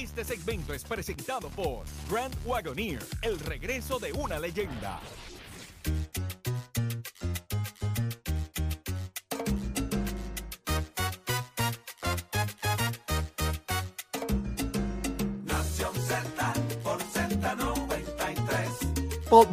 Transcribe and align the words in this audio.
Este 0.00 0.24
segmento 0.24 0.72
es 0.72 0.82
presentado 0.82 1.50
por 1.50 1.84
Grand 2.10 2.34
Wagoneer, 2.46 3.04
el 3.20 3.38
regreso 3.38 3.98
de 3.98 4.10
una 4.14 4.38
leyenda. 4.38 4.98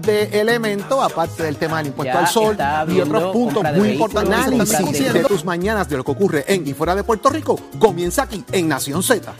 de 0.02 0.40
elemento, 0.40 1.04
aparte 1.04 1.44
del 1.44 1.58
tema 1.58 1.78
del 1.78 1.88
impuesto 1.88 2.14
Ya 2.14 2.20
al 2.20 2.28
sol 2.28 2.58
y 2.88 3.00
otros 3.00 3.34
puntos 3.34 3.64
muy 3.76 3.90
importantes 3.90 5.14
de 5.14 5.24
tus 5.26 5.44
mañanas 5.44 5.90
de 5.90 5.98
lo 5.98 6.04
que 6.06 6.12
ocurre 6.12 6.46
en 6.48 6.66
y 6.66 6.74
fuera 6.74 6.96
de 6.96 7.04
Puerto 7.04 7.30
Rico 7.30 7.60
comienza 7.78 8.24
aquí 8.24 8.44
en 8.52 8.70
Nación 8.70 9.04
Z. 9.04 9.34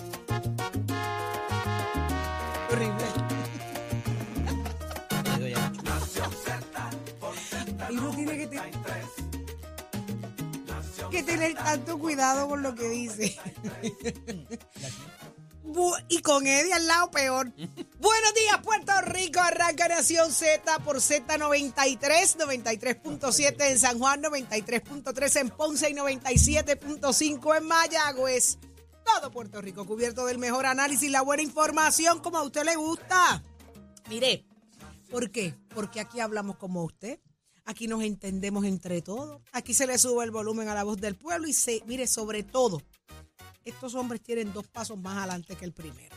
y 16.10 16.22
con 16.22 16.48
Eddie 16.48 16.74
al 16.74 16.88
lado 16.88 17.12
peor. 17.12 17.52
Buenos 18.00 18.34
días, 18.34 18.58
Puerto 18.64 18.94
Rico. 19.02 19.40
Arranca 19.40 19.88
Nación 19.88 20.32
Z 20.32 20.80
por 20.80 20.98
Z93, 20.98 22.00
93.7 22.38 23.72
en 23.72 23.80
San 23.80 24.00
Juan, 24.00 24.24
93.3 24.24 25.42
en 25.42 25.50
Ponce 25.50 25.90
y 25.90 25.94
97.5 25.94 27.58
en 27.58 27.64
Mayagüez. 27.66 28.58
Todo 29.06 29.32
Puerto 29.32 29.62
Rico 29.62 29.86
cubierto 29.86 30.26
del 30.26 30.38
mejor 30.38 30.66
análisis, 30.66 31.10
la 31.10 31.22
buena 31.22 31.44
información 31.44 32.20
como 32.20 32.38
a 32.38 32.44
usted 32.44 32.66
le 32.66 32.76
gusta. 32.76 33.44
Mire, 34.10 34.46
¿por 35.10 35.32
qué? 35.32 35.56
Porque 35.74 36.00
aquí 36.00 36.20
hablamos 36.20 36.58
como 36.58 36.84
usted. 36.84 37.20
Aquí 37.66 37.88
nos 37.88 38.02
entendemos 38.02 38.64
entre 38.66 39.02
todos. 39.02 39.42
Aquí 39.52 39.74
se 39.74 39.88
le 39.88 39.98
sube 39.98 40.24
el 40.24 40.32
volumen 40.32 40.70
a 40.70 40.74
la 40.74 40.84
voz 40.84 40.98
del 40.98 41.18
pueblo 41.18 41.48
y 41.48 41.54
se, 41.54 41.82
mire, 41.86 42.08
sobre 42.08 42.44
todo, 42.44 42.82
estos 43.70 43.96
hombres 43.96 44.22
tienen 44.22 44.54
dos 44.54 44.68
pasos 44.68 44.98
más 44.98 45.18
adelante 45.18 45.56
que 45.56 45.66
el 45.66 45.74
primero. 45.74 46.16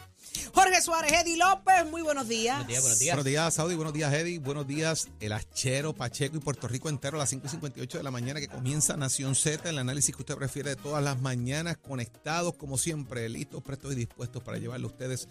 Jorge 0.54 0.80
Suárez, 0.80 1.12
Eddie 1.12 1.36
López, 1.36 1.86
muy 1.90 2.02
buenos 2.02 2.28
días. 2.28 2.56
Buenos 2.56 2.68
días, 2.68 2.82
buenos 2.82 2.98
días. 2.98 3.14
Buenos 3.14 3.24
días, 3.24 3.54
Saudi. 3.54 3.74
Buenos 3.74 3.94
días, 3.94 4.12
Eddie. 4.12 4.38
Buenos 4.38 4.66
días, 4.66 5.08
el 5.20 5.32
Achero, 5.32 5.94
Pacheco 5.94 6.36
y 6.36 6.40
Puerto 6.40 6.68
Rico 6.68 6.88
entero 6.88 7.16
a 7.16 7.20
las 7.20 7.30
5 7.30 7.46
y 7.46 7.50
58 7.50 7.98
de 7.98 8.04
la 8.04 8.10
mañana 8.10 8.40
que 8.40 8.48
comienza 8.48 8.96
Nación 8.96 9.34
Z, 9.34 9.68
el 9.68 9.78
análisis 9.78 10.14
que 10.14 10.22
usted 10.22 10.36
prefiere 10.36 10.70
de 10.70 10.76
todas 10.76 11.02
las 11.02 11.20
mañanas, 11.20 11.76
conectados 11.78 12.54
como 12.54 12.78
siempre, 12.78 13.28
listos, 13.28 13.62
prestos 13.62 13.92
y 13.92 13.96
dispuestos 13.96 14.42
para 14.42 14.58
llevarle 14.58 14.86
a 14.86 14.90
ustedes 14.90 15.28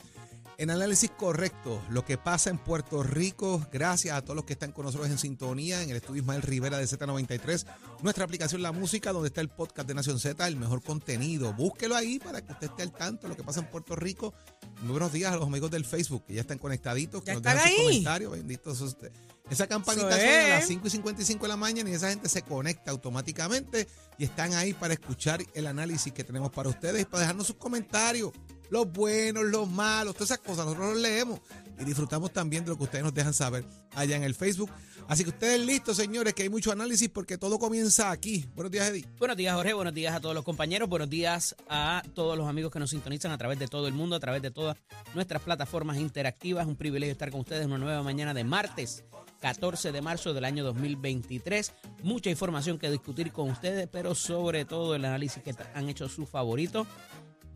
en 0.60 0.70
análisis 0.70 1.10
correcto 1.10 1.82
lo 1.90 2.04
que 2.04 2.18
pasa 2.18 2.50
en 2.50 2.58
Puerto 2.58 3.02
Rico. 3.02 3.66
Gracias 3.72 4.16
a 4.16 4.22
todos 4.22 4.36
los 4.36 4.44
que 4.44 4.54
están 4.54 4.74
con 4.74 4.86
nosotros 4.86 5.10
en 5.10 5.18
sintonía 5.18 5.82
en 5.82 5.90
el 5.90 5.96
estudio 5.96 6.22
Ismael 6.22 6.42
Rivera 6.42 6.78
de 6.78 6.84
Z93, 6.84 7.66
nuestra 8.02 8.26
aplicación 8.26 8.62
La 8.62 8.74
Música, 8.74 9.14
donde 9.14 9.30
está 9.30 9.40
el 9.40 9.48
podcast 9.48 9.88
de 9.88 9.94
Nación 9.94 10.20
Z, 10.20 10.46
el 10.46 10.58
mejor 10.58 10.84
contenido. 10.84 11.54
Búsquelo 11.54 11.96
ahí 11.96 12.20
para 12.20 12.42
que 12.42 12.52
usted 12.52 12.68
esté 12.68 12.84
al 12.84 12.92
tanto 12.92 13.24
de 13.24 13.30
lo 13.30 13.38
que 13.38 13.44
pasa 13.44 13.62
en 13.62 13.68
Puerto 13.68 13.96
Rico. 13.96 14.34
Muy 14.82 14.92
buenos 14.92 15.14
días 15.14 15.32
a 15.32 15.38
los 15.38 15.48
amigos 15.48 15.72
del 15.72 15.86
Facebook 15.86 16.26
que 16.26 16.34
ya 16.34 16.42
están 16.42 16.58
conectaditos, 16.58 17.24
que 17.24 17.28
Ya 17.28 17.34
nos 17.36 17.44
dejan 17.44 17.60
sus 17.62 17.78
comentarios. 17.78 18.32
Bendito 18.34 18.76
sea 18.76 18.88
usted. 18.88 19.12
Esa 19.50 19.66
campanita 19.66 20.12
suena 20.12 20.46
a 20.46 20.60
las 20.60 20.68
5 20.68 20.88
y 20.88 20.90
55 20.90 21.42
de 21.42 21.48
la 21.48 21.58
mañana 21.58 21.90
y 21.90 21.94
esa 21.94 22.10
gente 22.10 22.28
se 22.28 22.42
conecta 22.42 22.92
automáticamente 22.92 23.88
y 24.18 24.26
están 24.26 24.54
ahí 24.54 24.74
para 24.74 24.94
escuchar 24.94 25.42
el 25.54 25.68
análisis 25.68 26.12
que 26.12 26.26
tenemos 26.26 26.52
para 26.52 26.68
ustedes 26.68 27.02
y 27.02 27.06
para 27.06 27.22
dejarnos 27.22 27.48
sus 27.48 27.56
comentarios. 27.56 28.34
Los 28.70 28.92
buenos, 28.92 29.46
los 29.46 29.70
malos, 29.70 30.14
todas 30.14 30.32
esas 30.32 30.40
cosas. 30.40 30.66
Nosotros 30.66 30.94
los 30.94 31.02
leemos 31.02 31.40
y 31.80 31.86
disfrutamos 31.86 32.32
también 32.32 32.64
de 32.64 32.72
lo 32.72 32.78
que 32.78 32.84
ustedes 32.84 33.04
nos 33.04 33.14
dejan 33.14 33.34
saber 33.34 33.66
allá 33.96 34.16
en 34.16 34.24
el 34.24 34.36
Facebook. 34.36 34.70
Así 35.08 35.24
que 35.24 35.32
ustedes 35.32 35.66
listos, 35.66 35.98
señores, 35.98 36.34
que 36.36 36.44
hay 36.44 36.50
mucho 36.50 36.72
análisis 36.72 37.10
porque 37.10 37.38
todo 37.38 37.58
comienza 37.58 38.12
aquí. 38.12 38.46
Buenos 38.54 38.72
días, 38.72 38.90
Eddie. 38.90 39.08
Buenos 39.18 39.38
días, 39.38 39.56
Jorge. 39.56 39.74
Buenos 39.74 39.94
días 39.94 40.14
a 40.14 40.20
todos 40.20 40.36
los 40.36 40.44
compañeros. 40.44 40.88
Buenos 40.88 41.10
días 41.10 41.56
a 41.68 42.04
todos 42.14 42.38
los 42.38 42.48
amigos 42.48 42.72
que 42.72 42.80
nos 42.80 42.92
sintonizan 42.92 43.32
a 43.32 43.38
través 43.38 43.58
de 43.58 43.68
todo 43.68 43.88
el 43.88 43.94
mundo, 43.94 44.16
a 44.16 44.20
través 44.20 44.42
de 44.42 44.52
todas 44.52 44.78
nuestras 45.16 45.42
plataformas 45.42 45.98
interactivas. 45.98 46.68
Un 46.68 46.76
privilegio 46.76 47.12
estar 47.14 47.32
con 47.32 47.40
ustedes 47.40 47.64
en 47.64 47.72
una 47.72 47.84
nueva 47.84 48.04
mañana 48.04 48.34
de 48.34 48.44
martes. 48.44 49.04
14 49.42 49.92
de 49.92 50.02
marzo 50.02 50.34
del 50.34 50.46
año 50.46 50.64
2023. 50.64 51.74
Mucha 52.04 52.30
información 52.30 52.78
que 52.78 52.92
discutir 52.92 53.32
con 53.32 53.50
ustedes, 53.50 53.88
pero 53.92 54.14
sobre 54.14 54.66
todo 54.66 54.96
el 54.96 55.06
análisis 55.06 55.42
que 55.42 55.56
han 55.74 55.90
hecho 55.90 56.10
sus 56.10 56.30
favoritos. 56.30 56.86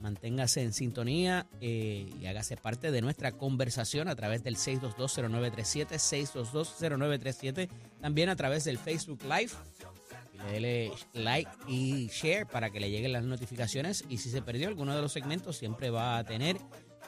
Manténgase 0.04 0.62
en 0.62 0.74
sintonía 0.74 1.48
eh, 1.62 2.12
y 2.20 2.26
hágase 2.26 2.58
parte 2.58 2.92
de 2.92 3.02
nuestra 3.02 3.32
conversación 3.32 4.10
a 4.10 4.16
través 4.18 4.44
del 4.44 4.58
6220937, 4.58 5.98
6220937, 6.34 7.70
también 8.02 8.28
a 8.28 8.36
través 8.36 8.66
del 8.66 8.78
Facebook 8.78 9.24
Live. 9.24 9.54
Y 10.34 10.52
Dele 10.52 10.92
like 11.14 11.50
y 11.70 12.08
share 12.08 12.46
para 12.46 12.70
que 12.70 12.82
le 12.82 12.92
lleguen 12.92 13.14
las 13.14 13.24
notificaciones. 13.24 14.04
Y 14.10 14.18
si 14.18 14.30
se 14.30 14.42
perdió 14.42 14.68
alguno 14.68 14.94
de 14.94 15.02
los 15.02 15.14
segmentos, 15.14 15.56
siempre 15.56 15.90
va 15.90 16.18
a 16.18 16.26
tener 16.26 16.58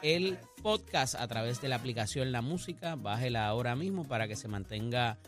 el 0.00 0.38
podcast 0.62 1.16
a 1.16 1.28
través 1.28 1.60
de 1.60 1.68
la 1.68 1.76
aplicación 1.76 2.32
La 2.32 2.40
Música. 2.40 2.96
Bájela 2.96 3.46
ahora 3.46 3.76
mismo 3.76 4.08
para 4.08 4.26
que 4.26 4.36
se 4.36 4.48
mantenga 4.48 5.18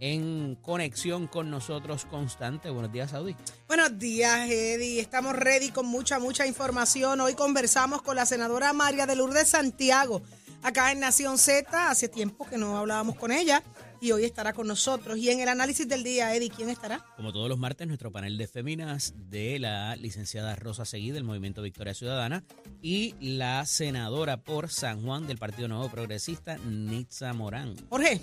en 0.00 0.56
conexión 0.56 1.26
con 1.26 1.50
nosotros 1.50 2.04
constante. 2.04 2.70
Buenos 2.70 2.92
días, 2.92 3.10
Saudi. 3.10 3.36
Buenos 3.66 3.98
días, 3.98 4.48
Eddie. 4.48 5.00
Estamos 5.00 5.34
ready 5.34 5.70
con 5.70 5.86
mucha, 5.86 6.18
mucha 6.18 6.46
información. 6.46 7.20
Hoy 7.20 7.34
conversamos 7.34 8.02
con 8.02 8.16
la 8.16 8.26
senadora 8.26 8.72
María 8.72 9.06
de 9.06 9.16
Lourdes 9.16 9.48
Santiago, 9.48 10.22
acá 10.62 10.92
en 10.92 11.00
Nación 11.00 11.38
Z. 11.38 11.90
Hace 11.90 12.08
tiempo 12.08 12.46
que 12.46 12.58
no 12.58 12.76
hablábamos 12.76 13.16
con 13.16 13.32
ella 13.32 13.62
y 14.00 14.12
hoy 14.12 14.24
estará 14.24 14.52
con 14.52 14.66
nosotros. 14.66 15.18
Y 15.18 15.30
en 15.30 15.40
el 15.40 15.48
análisis 15.48 15.88
del 15.88 16.02
día, 16.02 16.34
Eddie, 16.34 16.50
¿quién 16.50 16.68
estará? 16.68 17.04
Como 17.16 17.32
todos 17.32 17.48
los 17.48 17.58
martes, 17.58 17.86
nuestro 17.86 18.12
panel 18.12 18.38
de 18.38 18.46
féminas 18.46 19.14
de 19.16 19.58
la 19.58 19.96
licenciada 19.96 20.54
Rosa 20.56 20.84
Seguí 20.84 21.10
del 21.10 21.24
Movimiento 21.24 21.62
Victoria 21.62 21.94
Ciudadana 21.94 22.44
y 22.82 23.14
la 23.20 23.66
senadora 23.66 24.38
por 24.38 24.70
San 24.70 25.02
Juan 25.02 25.26
del 25.26 25.38
Partido 25.38 25.68
Nuevo 25.68 25.88
Progresista, 25.88 26.58
Nitza 26.58 27.32
Morán. 27.32 27.76
Jorge. 27.88 28.20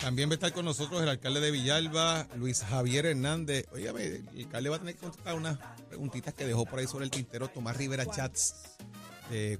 También 0.00 0.30
va 0.30 0.32
a 0.32 0.34
estar 0.34 0.52
con 0.54 0.64
nosotros 0.64 1.02
el 1.02 1.08
alcalde 1.10 1.40
de 1.40 1.50
Villalba, 1.50 2.26
Luis 2.36 2.62
Javier 2.62 3.04
Hernández. 3.04 3.66
Óigame, 3.70 4.04
el 4.06 4.44
alcalde 4.46 4.70
va 4.70 4.76
a 4.76 4.78
tener 4.78 4.94
que 4.94 5.00
contestar 5.02 5.34
unas 5.34 5.58
preguntitas 5.88 6.32
que 6.32 6.46
dejó 6.46 6.64
por 6.64 6.78
ahí 6.78 6.86
sobre 6.86 7.04
el 7.04 7.10
tintero 7.10 7.48
Tomás 7.48 7.76
Rivera 7.76 8.06
Chats. 8.06 8.54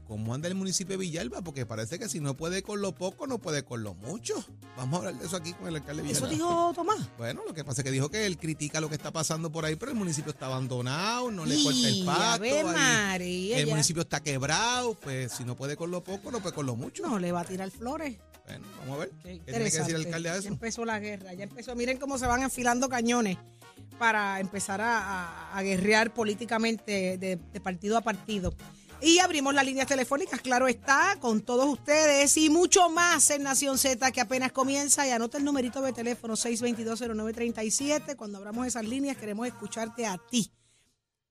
cómo 0.09 0.33
anda 0.35 0.49
el 0.49 0.55
municipio 0.55 0.95
de 0.95 0.97
Villalba, 0.97 1.43
porque 1.43 1.67
parece 1.67 1.99
que 1.99 2.09
si 2.09 2.21
no 2.21 2.35
puede 2.39 2.63
con 2.63 2.81
lo 2.81 2.95
poco, 2.95 3.27
no 3.27 3.39
puede 3.39 3.65
con 3.65 3.83
lo 3.83 3.93
mucho. 3.95 4.43
Vamos 4.79 4.95
a 4.95 4.99
hablar 5.09 5.21
de 5.21 5.27
eso 5.27 5.37
aquí 5.37 5.53
con 5.53 5.69
el 5.69 5.77
alcalde 5.77 6.03
de 6.05 6.11
Eso 6.11 6.27
Villalba. 6.27 6.37
dijo 6.49 6.73
Tomás. 6.75 7.09
Bueno, 7.19 7.43
lo 7.47 7.53
que 7.53 7.63
pasa 7.63 7.83
es 7.83 7.85
que 7.85 7.91
dijo 7.91 8.09
que 8.09 8.25
él 8.25 8.39
critica 8.39 8.81
lo 8.81 8.89
que 8.89 8.95
está 8.95 9.11
pasando 9.13 9.53
por 9.53 9.67
ahí, 9.67 9.77
pero 9.77 9.93
el 9.93 9.99
municipio 9.99 10.33
está 10.33 10.47
abandonado, 10.47 11.31
no 11.31 11.45
le 11.45 11.63
corta 11.63 11.87
el 11.87 12.05
pato. 12.07 12.43
Ahí 12.45 12.65
María, 12.65 13.59
el 13.59 13.67
ya. 13.67 13.71
municipio 13.71 14.03
está 14.03 14.21
quebrado, 14.21 14.95
pues 14.95 15.33
si 15.33 15.45
no 15.45 15.55
puede 15.55 15.77
con 15.77 15.91
lo 15.91 16.03
poco, 16.03 16.31
no 16.31 16.41
puede 16.41 16.55
con 16.55 16.65
lo 16.65 16.77
mucho. 16.77 17.03
No 17.07 17.19
le 17.19 17.31
va 17.31 17.43
a 17.43 17.45
tirar 17.45 17.71
flores. 17.71 18.17
Bueno, 18.51 18.67
vamos 18.81 18.97
a 18.97 18.99
ver. 19.01 19.11
Qué 19.23 19.39
¿Qué 19.45 19.53
tiene 19.53 19.71
que 19.71 19.79
decir 19.79 19.95
el 19.95 20.05
alcalde 20.07 20.29
a 20.29 20.33
Ya 20.35 20.39
eso? 20.39 20.49
empezó 20.49 20.85
la 20.85 20.99
guerra, 20.99 21.33
ya 21.35 21.45
empezó. 21.45 21.75
Miren 21.75 21.99
cómo 21.99 22.19
se 22.19 22.27
van 22.27 22.43
enfilando 22.43 22.89
cañones 22.89 23.37
para 23.99 24.41
empezar 24.41 24.81
a, 24.81 24.99
a- 24.99 25.57
a 25.59 25.63
guerrear 25.63 26.13
políticamente 26.15 27.19
de, 27.19 27.37
de 27.37 27.61
partido 27.61 27.97
a 27.97 28.01
partido. 28.01 28.55
Y 29.03 29.19
abrimos 29.19 29.55
las 29.55 29.65
líneas 29.65 29.87
telefónicas, 29.87 30.43
claro 30.43 30.69
está, 30.69 31.17
con 31.21 31.41
todos 31.41 31.67
ustedes 31.67 32.37
y 32.37 32.51
mucho 32.51 32.91
más 32.91 33.31
en 33.31 33.43
Nación 33.45 33.79
Z 33.79 34.11
que 34.13 34.21
apenas 34.21 34.53
comienza. 34.53 35.07
Y 35.07 35.11
anota 35.11 35.39
el 35.39 35.45
numerito 35.45 35.81
de 35.81 35.93
teléfono 35.95 36.35
6220937. 36.37 38.17
Cuando 38.17 38.39
abramos 38.39 38.67
esas 38.67 38.85
líneas 38.87 39.17
queremos 39.17 39.47
escucharte 39.47 40.05
a 40.07 40.19
ti. 40.19 40.53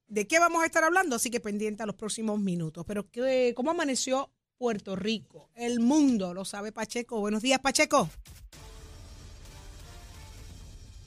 ¿De 0.08 0.26
qué 0.28 0.40
vamos 0.40 0.64
a 0.64 0.66
estar 0.66 0.84
hablando? 0.84 1.16
Así 1.16 1.30
que 1.30 1.40
pendiente 1.40 1.84
a 1.84 1.86
los 1.86 1.96
próximos 1.96 2.40
minutos. 2.40 2.84
Pero 2.88 3.08
¿qué, 3.12 3.54
¿cómo 3.56 3.70
amaneció 3.72 4.32
Puerto 4.60 4.98
Rico? 4.98 5.48
El 5.56 5.80
mundo, 5.80 6.34
lo 6.34 6.44
sabe 6.44 6.74
Pacheco. 6.74 7.18
Buenos 7.22 7.42
días, 7.42 7.60
Pacheco. 7.60 8.10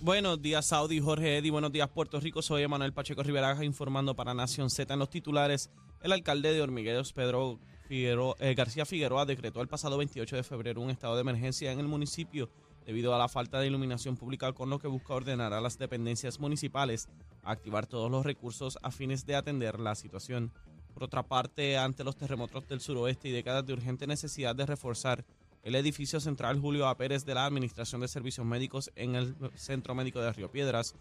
Buenos 0.00 0.40
días, 0.40 0.64
Saudi, 0.64 1.00
Jorge 1.00 1.36
Eddy. 1.36 1.50
Buenos 1.50 1.70
días, 1.70 1.86
Puerto 1.90 2.18
Rico. 2.18 2.40
Soy 2.40 2.62
Emanuel 2.62 2.94
Pacheco 2.94 3.22
Rivera 3.22 3.62
informando 3.62 4.16
para 4.16 4.32
Nación 4.32 4.70
Z. 4.70 4.94
En 4.94 4.98
los 4.98 5.10
titulares, 5.10 5.70
el 6.00 6.12
alcalde 6.12 6.54
de 6.54 6.62
Hormigueros, 6.62 7.12
Pedro 7.12 7.60
Figueroa- 7.90 8.36
eh, 8.40 8.54
García 8.54 8.86
Figueroa, 8.86 9.26
decretó 9.26 9.60
el 9.60 9.68
pasado 9.68 9.98
28 9.98 10.34
de 10.34 10.42
febrero 10.44 10.80
un 10.80 10.88
estado 10.88 11.14
de 11.14 11.20
emergencia 11.20 11.72
en 11.72 11.78
el 11.78 11.88
municipio 11.88 12.48
debido 12.86 13.14
a 13.14 13.18
la 13.18 13.28
falta 13.28 13.60
de 13.60 13.66
iluminación 13.66 14.16
pública, 14.16 14.54
con 14.54 14.70
lo 14.70 14.78
que 14.78 14.88
busca 14.88 15.12
ordenar 15.12 15.52
a 15.52 15.60
las 15.60 15.76
dependencias 15.78 16.40
municipales 16.40 17.06
a 17.42 17.52
activar 17.52 17.86
todos 17.86 18.10
los 18.10 18.24
recursos 18.24 18.78
a 18.82 18.90
fines 18.90 19.26
de 19.26 19.36
atender 19.36 19.78
la 19.78 19.94
situación. 19.94 20.52
Por 20.94 21.04
otra 21.04 21.22
parte, 21.22 21.76
ante 21.76 22.04
los 22.04 22.16
terremotos 22.16 22.66
del 22.68 22.80
suroeste 22.80 23.28
y 23.28 23.32
décadas 23.32 23.66
de 23.66 23.72
urgente 23.72 24.06
necesidad 24.06 24.54
de 24.54 24.66
reforzar 24.66 25.24
el 25.62 25.74
edificio 25.74 26.20
central 26.20 26.60
Julio 26.60 26.88
A. 26.88 26.96
Pérez 26.96 27.24
de 27.24 27.34
la 27.34 27.46
Administración 27.46 28.00
de 28.00 28.08
Servicios 28.08 28.46
Médicos 28.46 28.90
en 28.96 29.14
el 29.14 29.34
Centro 29.54 29.94
Médico 29.94 30.20
de 30.20 30.32
Río 30.32 30.50
Piedras. 30.50 30.94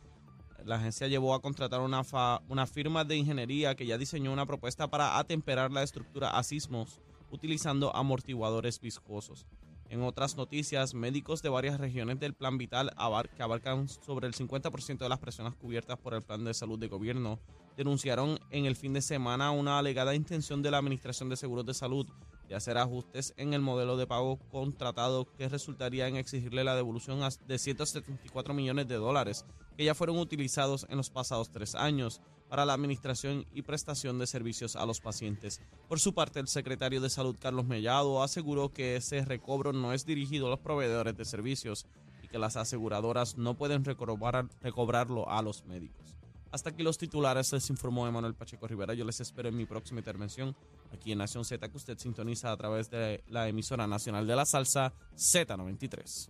La 0.65 0.75
agencia 0.75 1.07
llevó 1.07 1.33
a 1.33 1.41
contratar 1.41 1.81
una, 1.81 2.03
fa- 2.03 2.41
una 2.47 2.67
firma 2.67 3.03
de 3.03 3.15
ingeniería 3.17 3.75
que 3.75 3.87
ya 3.87 3.97
diseñó 3.97 4.31
una 4.31 4.45
propuesta 4.45 4.87
para 4.89 5.17
atemperar 5.17 5.71
la 5.71 5.81
estructura 5.83 6.29
a 6.37 6.43
sismos 6.43 6.99
utilizando 7.31 7.95
amortiguadores 7.95 8.79
viscosos. 8.79 9.47
En 9.89 10.03
otras 10.03 10.37
noticias, 10.37 10.93
médicos 10.93 11.41
de 11.41 11.49
varias 11.49 11.79
regiones 11.79 12.19
del 12.19 12.33
Plan 12.33 12.57
Vital 12.57 12.91
que 13.35 13.43
abarcan 13.43 13.89
sobre 13.89 14.27
el 14.27 14.33
50% 14.33 14.97
de 14.99 15.09
las 15.09 15.19
personas 15.19 15.55
cubiertas 15.55 15.97
por 15.97 16.13
el 16.13 16.21
Plan 16.21 16.43
de 16.45 16.53
Salud 16.53 16.77
de 16.79 16.87
Gobierno 16.87 17.39
denunciaron 17.77 18.39
en 18.49 18.65
el 18.65 18.75
fin 18.75 18.93
de 18.93 19.01
semana 19.01 19.51
una 19.51 19.79
alegada 19.79 20.15
intención 20.15 20.61
de 20.61 20.71
la 20.71 20.77
Administración 20.77 21.29
de 21.29 21.37
Seguros 21.37 21.65
de 21.65 21.73
Salud 21.73 22.07
de 22.51 22.55
hacer 22.55 22.77
ajustes 22.77 23.33
en 23.37 23.53
el 23.53 23.61
modelo 23.61 23.95
de 23.95 24.07
pago 24.07 24.37
contratado 24.51 25.25
que 25.37 25.47
resultaría 25.47 26.09
en 26.09 26.17
exigirle 26.17 26.65
la 26.65 26.75
devolución 26.75 27.21
de 27.47 27.57
174 27.57 28.53
millones 28.53 28.89
de 28.89 28.95
dólares 28.95 29.45
que 29.77 29.85
ya 29.85 29.95
fueron 29.95 30.17
utilizados 30.17 30.85
en 30.89 30.97
los 30.97 31.09
pasados 31.09 31.49
tres 31.49 31.75
años 31.75 32.19
para 32.49 32.65
la 32.65 32.73
administración 32.73 33.45
y 33.53 33.61
prestación 33.61 34.19
de 34.19 34.27
servicios 34.27 34.75
a 34.75 34.85
los 34.85 34.99
pacientes. 34.99 35.61
Por 35.87 36.01
su 36.01 36.13
parte, 36.13 36.41
el 36.41 36.49
secretario 36.49 36.99
de 36.99 37.09
Salud, 37.09 37.37
Carlos 37.39 37.65
Mellado, 37.65 38.21
aseguró 38.21 38.73
que 38.73 38.97
ese 38.97 39.23
recobro 39.23 39.71
no 39.71 39.93
es 39.93 40.05
dirigido 40.05 40.47
a 40.47 40.49
los 40.49 40.59
proveedores 40.59 41.15
de 41.15 41.23
servicios 41.23 41.85
y 42.21 42.27
que 42.27 42.37
las 42.37 42.57
aseguradoras 42.57 43.37
no 43.37 43.55
pueden 43.55 43.85
recobrarlo 43.85 45.29
a 45.29 45.41
los 45.41 45.63
médicos. 45.63 46.20
Hasta 46.51 46.69
aquí 46.69 46.83
los 46.83 46.97
titulares, 46.97 47.53
les 47.53 47.69
informó 47.69 48.07
Emanuel 48.07 48.35
Pacheco 48.35 48.67
Rivera. 48.67 48.93
Yo 48.93 49.05
les 49.05 49.21
espero 49.21 49.47
en 49.47 49.55
mi 49.55 49.65
próxima 49.65 49.99
intervención 49.99 50.55
aquí 50.93 51.13
en 51.13 51.19
Nación 51.19 51.45
Z, 51.45 51.69
que 51.69 51.77
usted 51.77 51.97
sintoniza 51.97 52.51
a 52.51 52.57
través 52.57 52.89
de 52.89 53.23
la 53.29 53.47
emisora 53.47 53.87
nacional 53.87 54.27
de 54.27 54.35
la 54.35 54.45
salsa 54.45 54.93
Z93. 55.15 56.29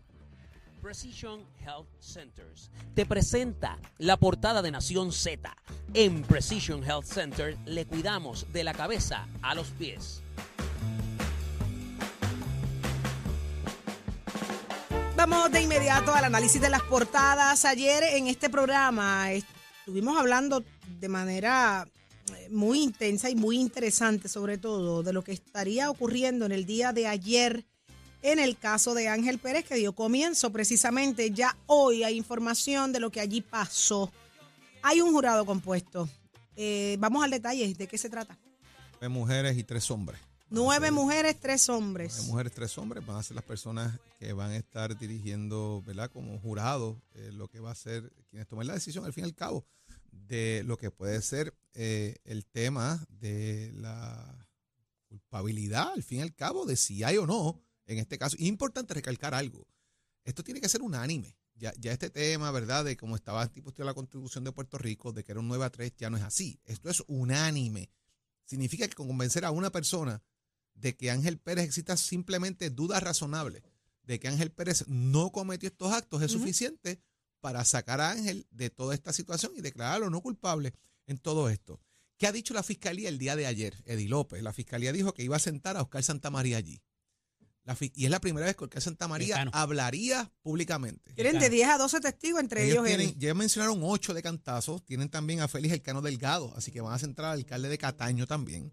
Precision 0.81 1.45
Health 1.59 1.87
Centers 1.99 2.71
te 2.95 3.05
presenta 3.05 3.77
la 3.99 4.17
portada 4.17 4.61
de 4.61 4.71
Nación 4.71 5.11
Z. 5.11 5.55
En 5.93 6.23
Precision 6.23 6.83
Health 6.83 7.05
Center 7.05 7.57
le 7.65 7.85
cuidamos 7.85 8.51
de 8.51 8.63
la 8.63 8.73
cabeza 8.73 9.27
a 9.41 9.53
los 9.53 9.67
pies. 9.69 10.23
Vamos 15.15 15.51
de 15.51 15.61
inmediato 15.61 16.13
al 16.15 16.25
análisis 16.25 16.59
de 16.59 16.69
las 16.69 16.81
portadas. 16.81 17.63
Ayer 17.65 18.03
en 18.15 18.25
este 18.25 18.49
programa 18.49 19.31
estuvimos 19.81 20.15
hablando 20.17 20.63
de 20.99 21.09
manera 21.09 21.87
eh, 22.37 22.49
muy 22.49 22.83
intensa 22.83 23.31
y 23.31 23.35
muy 23.35 23.59
interesante, 23.59 24.29
sobre 24.29 24.59
todo, 24.59 25.01
de 25.01 25.11
lo 25.11 25.23
que 25.23 25.31
estaría 25.31 25.89
ocurriendo 25.89 26.45
en 26.45 26.51
el 26.51 26.65
día 26.65 26.93
de 26.93 27.07
ayer 27.07 27.65
en 28.21 28.37
el 28.37 28.57
caso 28.57 28.93
de 28.93 29.07
Ángel 29.07 29.39
Pérez, 29.39 29.65
que 29.65 29.73
dio 29.75 29.93
comienzo 29.93 30.51
precisamente. 30.51 31.31
Ya 31.31 31.57
hoy 31.65 32.03
hay 32.03 32.15
información 32.15 32.91
de 32.91 32.99
lo 32.99 33.09
que 33.09 33.19
allí 33.19 33.41
pasó. 33.41 34.11
Hay 34.83 35.01
un 35.01 35.11
jurado 35.11 35.47
compuesto. 35.47 36.07
Eh, 36.55 36.97
vamos 36.99 37.23
al 37.23 37.31
detalle. 37.31 37.73
¿De 37.73 37.87
qué 37.87 37.97
se 37.97 38.09
trata? 38.09 38.37
Nueve 38.99 39.09
mujeres 39.09 39.57
y 39.57 39.63
tres 39.63 39.89
hombres. 39.89 40.19
Nueve 40.53 40.91
mujeres, 40.91 41.39
tres 41.39 41.69
hombres. 41.69 42.13
Nueve 42.17 42.31
mujeres, 42.31 42.51
tres 42.51 42.77
hombres 42.77 43.05
van 43.05 43.15
a 43.15 43.23
ser 43.23 43.35
las 43.35 43.45
personas 43.45 43.97
que 44.19 44.33
van 44.33 44.51
a 44.51 44.57
estar 44.57 44.99
dirigiendo, 44.99 45.81
¿verdad? 45.85 46.11
Como 46.11 46.37
jurado, 46.39 47.01
eh, 47.13 47.31
lo 47.31 47.47
que 47.47 47.61
va 47.61 47.71
a 47.71 47.75
ser 47.75 48.11
quienes 48.29 48.49
tomen 48.49 48.67
la 48.67 48.73
decisión 48.73 49.05
al 49.05 49.13
fin 49.13 49.23
y 49.23 49.27
al 49.27 49.33
cabo 49.33 49.65
de 50.11 50.63
lo 50.65 50.75
que 50.75 50.91
puede 50.91 51.21
ser 51.21 51.53
eh, 51.73 52.17
el 52.25 52.45
tema 52.45 53.01
de 53.07 53.71
la 53.75 54.45
culpabilidad, 55.07 55.93
al 55.93 56.03
fin 56.03 56.19
y 56.19 56.21
al 56.23 56.35
cabo, 56.35 56.65
de 56.65 56.75
si 56.75 57.01
hay 57.05 57.15
o 57.15 57.25
no, 57.25 57.63
en 57.85 57.99
este 57.99 58.17
caso. 58.17 58.35
Importante 58.37 58.93
recalcar 58.93 59.33
algo. 59.33 59.65
Esto 60.25 60.43
tiene 60.43 60.59
que 60.59 60.67
ser 60.67 60.81
unánime. 60.81 61.37
Ya, 61.55 61.73
ya 61.79 61.93
este 61.93 62.09
tema, 62.09 62.51
¿verdad? 62.51 62.83
De 62.83 62.97
cómo 62.97 63.15
estaba 63.15 63.47
tipo 63.47 63.71
la 63.77 63.93
contribución 63.93 64.43
de 64.43 64.51
Puerto 64.51 64.77
Rico, 64.77 65.13
de 65.13 65.23
que 65.23 65.31
era 65.31 65.39
un 65.39 65.47
9 65.47 65.63
a 65.63 65.69
3, 65.69 65.93
ya 65.95 66.09
no 66.09 66.17
es 66.17 66.23
así. 66.23 66.59
Esto 66.65 66.89
es 66.89 67.01
unánime. 67.07 67.89
Significa 68.43 68.85
que 68.85 68.95
convencer 68.95 69.45
a 69.45 69.51
una 69.51 69.69
persona 69.69 70.21
de 70.73 70.95
que 70.95 71.11
Ángel 71.11 71.37
Pérez 71.37 71.65
exista 71.65 71.97
simplemente 71.97 72.69
dudas 72.69 73.03
razonables 73.03 73.63
de 74.03 74.19
que 74.19 74.27
Ángel 74.27 74.51
Pérez 74.51 74.85
no 74.87 75.31
cometió 75.31 75.67
estos 75.69 75.93
actos 75.93 76.21
es 76.21 76.31
suficiente 76.31 76.99
para 77.39 77.63
sacar 77.65 78.01
a 78.01 78.11
Ángel 78.11 78.45
de 78.51 78.69
toda 78.69 78.93
esta 78.93 79.13
situación 79.13 79.53
y 79.55 79.61
declararlo 79.61 80.09
no 80.09 80.21
culpable 80.21 80.73
en 81.07 81.17
todo 81.17 81.49
esto. 81.49 81.79
¿Qué 82.17 82.27
ha 82.27 82.31
dicho 82.31 82.53
la 82.53 82.61
fiscalía 82.61 83.09
el 83.09 83.17
día 83.17 83.35
de 83.35 83.47
ayer, 83.47 83.81
Eddie 83.85 84.09
López? 84.09 84.43
La 84.43 84.53
fiscalía 84.53 84.91
dijo 84.91 85.13
que 85.13 85.23
iba 85.23 85.35
a 85.35 85.39
sentar 85.39 85.75
a 85.77 85.81
Oscar 85.81 86.03
Santamaría 86.03 86.57
allí. 86.57 86.81
y 87.95 88.05
es 88.05 88.11
la 88.11 88.19
primera 88.19 88.45
vez 88.45 88.55
que 88.55 88.65
Oscar 88.65 88.81
Santamaría 88.81 89.41
hablaría 89.53 90.31
públicamente. 90.41 91.13
Tienen 91.13 91.39
de 91.39 91.49
10 91.49 91.69
a 91.69 91.77
12 91.77 91.99
testigos, 92.01 92.41
entre 92.41 92.69
ellos, 92.69 92.85
tienen, 92.85 93.17
Ya 93.17 93.33
mencionaron 93.33 93.79
8 93.81 94.13
de 94.13 94.21
cantazos. 94.21 94.83
Tienen 94.83 95.09
también 95.09 95.39
a 95.39 95.47
Félix 95.47 95.73
Elcano 95.73 96.01
Delgado, 96.01 96.53
así 96.55 96.71
que 96.71 96.81
van 96.81 96.93
a 96.93 96.99
sentar 96.99 97.25
al 97.25 97.39
alcalde 97.39 97.69
de 97.69 97.77
Cataño 97.77 98.27
también. 98.27 98.71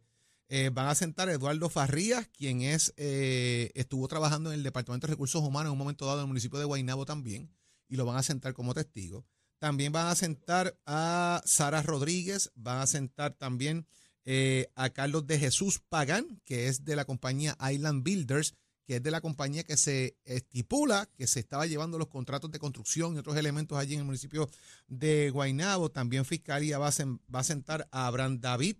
Eh, 0.50 0.71
van 0.73 0.87
a 0.87 0.95
sentar 0.95 1.29
a 1.29 1.33
Eduardo 1.33 1.69
Farrías, 1.69 2.27
quien 2.29 2.62
es 2.62 2.95
eh, 2.97 3.71
estuvo 3.75 4.09
trabajando 4.09 4.50
en 4.50 4.59
el 4.59 4.62
Departamento 4.62 5.06
de 5.06 5.12
Recursos 5.12 5.43
Humanos 5.43 5.69
en 5.69 5.73
un 5.73 5.79
momento 5.79 6.06
dado 6.06 6.19
en 6.19 6.23
el 6.23 6.29
municipio 6.29 6.59
de 6.59 6.65
Guaynabo 6.65 7.05
también 7.05 7.50
y 7.89 7.97
lo 7.97 8.06
van 8.06 8.17
a 8.17 8.23
sentar 8.23 8.55
como 8.55 8.73
testigo. 8.73 9.27
También 9.59 9.93
van 9.93 10.06
a 10.06 10.15
sentar 10.15 10.79
a 10.87 11.43
Sara 11.45 11.83
Rodríguez, 11.83 12.50
van 12.55 12.79
a 12.79 12.87
sentar 12.87 13.35
también 13.35 13.87
eh, 14.25 14.71
a 14.75 14.91
Carlos 14.91 15.27
de 15.27 15.39
Jesús 15.39 15.81
Pagán, 15.89 16.41
que 16.45 16.69
es 16.69 16.85
de 16.85 16.97
la 16.97 17.05
compañía 17.05 17.56
Island 17.71 18.05
Builders, 18.05 18.55
que 18.87 18.97
es 18.97 19.03
de 19.03 19.11
la 19.11 19.21
compañía 19.21 19.65
que 19.65 19.77
se 19.77 20.17
estipula 20.25 21.11
que 21.15 21.27
se 21.27 21.41
estaba 21.41 21.67
llevando 21.67 21.99
los 21.99 22.09
contratos 22.09 22.50
de 22.50 22.59
construcción 22.59 23.15
y 23.15 23.19
otros 23.19 23.37
elementos 23.37 23.77
allí 23.77 23.95
en 23.95 24.00
el 24.00 24.06
municipio 24.06 24.49
de 24.87 25.31
Guaynabo. 25.31 25.91
También 25.91 26.25
Fiscalía 26.25 26.79
va 26.79 26.89
a, 26.89 27.43
sentar 27.43 27.87
a 27.91 28.06
Abraham 28.06 28.41
David 28.41 28.77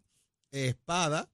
Espada. 0.51 1.29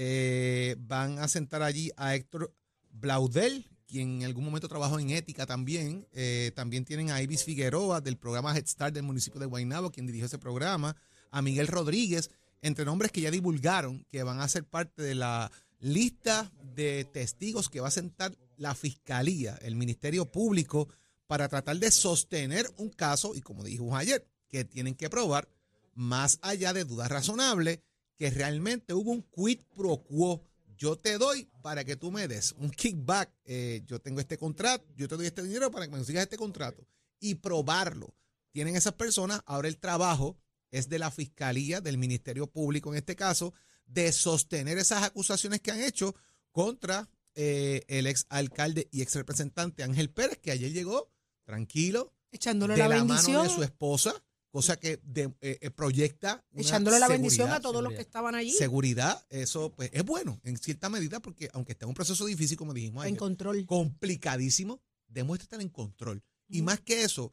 Eh, 0.00 0.76
van 0.78 1.18
a 1.18 1.26
sentar 1.26 1.60
allí 1.60 1.90
a 1.96 2.14
Héctor 2.14 2.54
Blaudel, 2.92 3.68
quien 3.84 4.22
en 4.22 4.26
algún 4.26 4.44
momento 4.44 4.68
trabajó 4.68 5.00
en 5.00 5.10
ética 5.10 5.44
también. 5.44 6.06
Eh, 6.12 6.52
también 6.54 6.84
tienen 6.84 7.10
a 7.10 7.20
Ibis 7.20 7.42
Figueroa 7.42 8.00
del 8.00 8.16
programa 8.16 8.56
Head 8.56 8.66
Start 8.66 8.94
del 8.94 9.02
municipio 9.02 9.40
de 9.40 9.46
Guaynabo, 9.46 9.90
quien 9.90 10.06
dirigió 10.06 10.26
ese 10.26 10.38
programa. 10.38 10.94
A 11.32 11.42
Miguel 11.42 11.66
Rodríguez, 11.66 12.30
entre 12.62 12.84
nombres 12.84 13.10
que 13.10 13.22
ya 13.22 13.32
divulgaron 13.32 14.06
que 14.08 14.22
van 14.22 14.40
a 14.40 14.46
ser 14.46 14.62
parte 14.62 15.02
de 15.02 15.16
la 15.16 15.50
lista 15.80 16.48
de 16.76 17.04
testigos 17.04 17.68
que 17.68 17.80
va 17.80 17.88
a 17.88 17.90
sentar 17.90 18.38
la 18.56 18.76
Fiscalía, 18.76 19.58
el 19.62 19.74
Ministerio 19.74 20.26
Público, 20.30 20.88
para 21.26 21.48
tratar 21.48 21.76
de 21.76 21.90
sostener 21.90 22.70
un 22.76 22.90
caso, 22.90 23.34
y 23.34 23.40
como 23.40 23.64
dijimos 23.64 23.98
ayer, 23.98 24.24
que 24.48 24.64
tienen 24.64 24.94
que 24.94 25.10
probar, 25.10 25.48
más 25.94 26.38
allá 26.42 26.72
de 26.72 26.84
dudas 26.84 27.08
razonables, 27.08 27.80
que 28.18 28.30
realmente 28.30 28.92
hubo 28.92 29.12
un 29.12 29.22
quid 29.22 29.60
pro 29.74 30.02
quo 30.02 30.42
yo 30.78 30.96
te 30.96 31.18
doy 31.18 31.50
para 31.60 31.84
que 31.84 31.96
tú 31.96 32.12
me 32.12 32.28
des 32.28 32.52
un 32.52 32.70
kickback. 32.70 33.30
Eh, 33.44 33.82
yo 33.86 34.00
tengo 34.00 34.20
este 34.20 34.38
contrato, 34.38 34.86
yo 34.96 35.08
te 35.08 35.16
doy 35.16 35.26
este 35.26 35.42
dinero 35.42 35.70
para 35.70 35.84
que 35.84 35.90
me 35.90 35.98
consigas 35.98 36.22
este 36.22 36.36
contrato 36.36 36.86
y 37.20 37.34
probarlo. 37.34 38.14
Tienen 38.52 38.76
esas 38.76 38.94
personas, 38.94 39.42
ahora 39.44 39.68
el 39.68 39.78
trabajo 39.78 40.38
es 40.70 40.88
de 40.88 40.98
la 40.98 41.10
Fiscalía, 41.10 41.80
del 41.80 41.98
Ministerio 41.98 42.46
Público 42.46 42.92
en 42.92 42.98
este 42.98 43.16
caso, 43.16 43.52
de 43.86 44.12
sostener 44.12 44.78
esas 44.78 45.02
acusaciones 45.02 45.60
que 45.60 45.72
han 45.72 45.82
hecho 45.82 46.14
contra 46.52 47.08
eh, 47.34 47.82
el 47.88 48.06
ex 48.06 48.26
alcalde 48.28 48.88
y 48.92 49.02
ex 49.02 49.14
representante 49.16 49.82
Ángel 49.82 50.10
Pérez, 50.10 50.38
que 50.38 50.52
ayer 50.52 50.72
llegó 50.72 51.10
tranquilo, 51.44 52.14
echándole 52.30 52.74
de 52.74 52.88
la, 52.88 53.04
mano 53.04 53.42
de 53.42 53.48
su 53.48 53.62
esposa 53.62 54.14
cosa 54.50 54.78
que 54.78 55.00
eh, 55.14 55.30
eh, 55.40 55.70
proyecta. 55.70 56.44
Echándole 56.54 56.98
la 56.98 57.08
bendición 57.08 57.50
a 57.50 57.60
todos 57.60 57.82
los 57.82 57.92
que 57.92 58.00
estaban 58.00 58.34
allí. 58.34 58.52
Seguridad, 58.52 59.24
eso 59.30 59.72
pues 59.74 59.90
es 59.92 60.04
bueno 60.04 60.40
en 60.44 60.56
cierta 60.56 60.88
medida 60.88 61.20
porque 61.20 61.50
aunque 61.52 61.72
esté 61.72 61.84
en 61.84 61.90
un 61.90 61.94
proceso 61.94 62.24
difícil, 62.26 62.56
como 62.56 62.74
dijimos 62.74 63.06
en 63.06 63.16
control. 63.16 63.66
complicadísimo, 63.66 64.80
demuestra 65.06 65.44
estar 65.44 65.60
en 65.60 65.68
control. 65.68 66.22
Y 66.48 66.62
más 66.62 66.80
que 66.80 67.02
eso, 67.02 67.32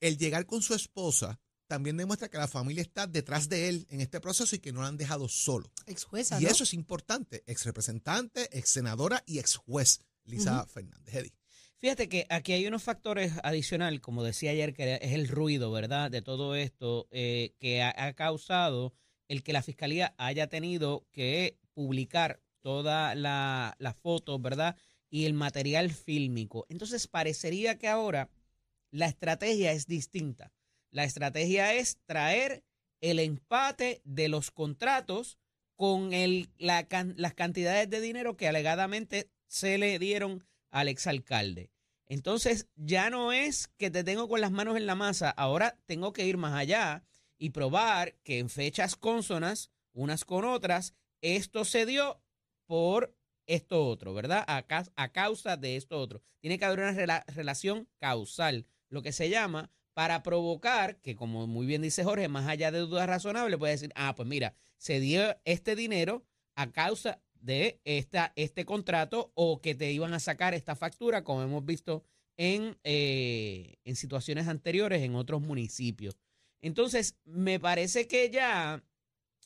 el 0.00 0.18
llegar 0.18 0.46
con 0.46 0.62
su 0.62 0.74
esposa 0.74 1.40
también 1.66 1.96
demuestra 1.96 2.28
que 2.28 2.38
la 2.38 2.48
familia 2.48 2.82
está 2.82 3.06
detrás 3.06 3.48
de 3.48 3.68
él 3.68 3.86
en 3.90 4.00
este 4.00 4.20
proceso 4.20 4.54
y 4.54 4.60
que 4.60 4.72
no 4.72 4.80
lo 4.80 4.86
han 4.86 4.96
dejado 4.96 5.28
solo. 5.28 5.70
Ex 5.86 6.04
jueza. 6.04 6.40
Y 6.40 6.46
eso 6.46 6.64
es 6.64 6.74
importante. 6.74 7.42
Ex 7.46 7.64
representante, 7.64 8.48
ex 8.56 8.70
senadora 8.70 9.22
y 9.26 9.38
ex 9.38 9.56
juez, 9.56 10.00
Lisa 10.24 10.66
Fernández. 10.66 11.14
Eddie. 11.14 11.34
Fíjate 11.78 12.08
que 12.08 12.26
aquí 12.30 12.52
hay 12.52 12.66
unos 12.66 12.82
factores 12.82 13.32
adicionales, 13.42 14.00
como 14.00 14.24
decía 14.24 14.50
ayer, 14.50 14.72
que 14.72 14.94
es 14.94 15.12
el 15.12 15.28
ruido, 15.28 15.70
¿verdad? 15.70 16.10
De 16.10 16.22
todo 16.22 16.54
esto 16.54 17.06
eh, 17.10 17.54
que 17.58 17.82
ha, 17.82 18.12
causado 18.14 18.94
el 19.28 19.42
que 19.42 19.52
la 19.52 19.62
fiscalía 19.62 20.14
haya 20.16 20.48
tenido 20.48 21.06
que 21.12 21.58
publicar 21.74 22.40
todas 22.62 23.14
las 23.16 23.96
fotos, 23.96 24.40
¿verdad? 24.40 24.76
Y 25.10 25.26
el 25.26 25.34
material 25.34 25.90
fílmico. 25.90 26.66
Entonces 26.70 27.08
parecería 27.08 27.78
que 27.78 27.88
ahora 27.88 28.30
la 28.90 29.06
estrategia 29.06 29.72
es 29.72 29.86
distinta. 29.86 30.52
La 30.90 31.04
estrategia 31.04 31.74
es 31.74 31.98
traer 32.06 32.64
el 33.02 33.18
empate 33.18 34.00
de 34.04 34.28
los 34.28 34.50
contratos 34.50 35.38
con 35.74 36.14
el, 36.14 36.48
la, 36.56 36.86
las 37.16 37.34
cantidades 37.34 37.90
de 37.90 38.00
dinero 38.00 38.38
que 38.38 38.48
alegadamente 38.48 39.30
se 39.46 39.76
le 39.76 39.98
dieron 39.98 40.42
al 40.76 40.88
exalcalde. 40.88 41.70
Entonces 42.06 42.68
ya 42.76 43.08
no 43.08 43.32
es 43.32 43.68
que 43.78 43.90
te 43.90 44.04
tengo 44.04 44.28
con 44.28 44.42
las 44.42 44.50
manos 44.52 44.76
en 44.76 44.84
la 44.86 44.94
masa, 44.94 45.30
ahora 45.30 45.78
tengo 45.86 46.12
que 46.12 46.26
ir 46.26 46.36
más 46.36 46.52
allá 46.54 47.02
y 47.38 47.50
probar 47.50 48.14
que 48.22 48.38
en 48.38 48.50
fechas 48.50 48.94
cónsonas, 48.94 49.70
unas 49.94 50.24
con 50.26 50.44
otras, 50.44 50.94
esto 51.22 51.64
se 51.64 51.86
dio 51.86 52.20
por 52.66 53.16
esto 53.46 53.86
otro, 53.86 54.12
¿verdad? 54.12 54.44
A, 54.46 54.66
ca- 54.66 54.84
a 54.96 55.12
causa 55.12 55.56
de 55.56 55.76
esto 55.76 55.98
otro. 55.98 56.20
Tiene 56.40 56.58
que 56.58 56.66
haber 56.66 56.80
una 56.80 56.92
rela- 56.92 57.24
relación 57.26 57.88
causal, 57.98 58.66
lo 58.90 59.00
que 59.00 59.12
se 59.12 59.30
llama, 59.30 59.70
para 59.94 60.22
provocar 60.22 61.00
que, 61.00 61.16
como 61.16 61.46
muy 61.46 61.64
bien 61.64 61.80
dice 61.80 62.04
Jorge, 62.04 62.28
más 62.28 62.46
allá 62.46 62.70
de 62.70 62.80
dudas 62.80 63.06
razonables, 63.08 63.58
puede 63.58 63.72
decir, 63.72 63.92
ah, 63.94 64.14
pues 64.14 64.28
mira, 64.28 64.54
se 64.76 65.00
dio 65.00 65.36
este 65.46 65.74
dinero 65.74 66.26
a 66.54 66.70
causa 66.70 67.22
de 67.46 67.80
esta, 67.84 68.32
este 68.36 68.64
contrato 68.64 69.30
o 69.34 69.60
que 69.62 69.74
te 69.74 69.92
iban 69.92 70.12
a 70.12 70.20
sacar 70.20 70.52
esta 70.52 70.74
factura, 70.74 71.24
como 71.24 71.42
hemos 71.42 71.64
visto 71.64 72.02
en, 72.36 72.76
eh, 72.82 73.76
en 73.84 73.96
situaciones 73.96 74.48
anteriores 74.48 75.02
en 75.02 75.14
otros 75.14 75.40
municipios. 75.40 76.18
Entonces, 76.60 77.16
me 77.24 77.60
parece 77.60 78.08
que 78.08 78.30
ya 78.30 78.84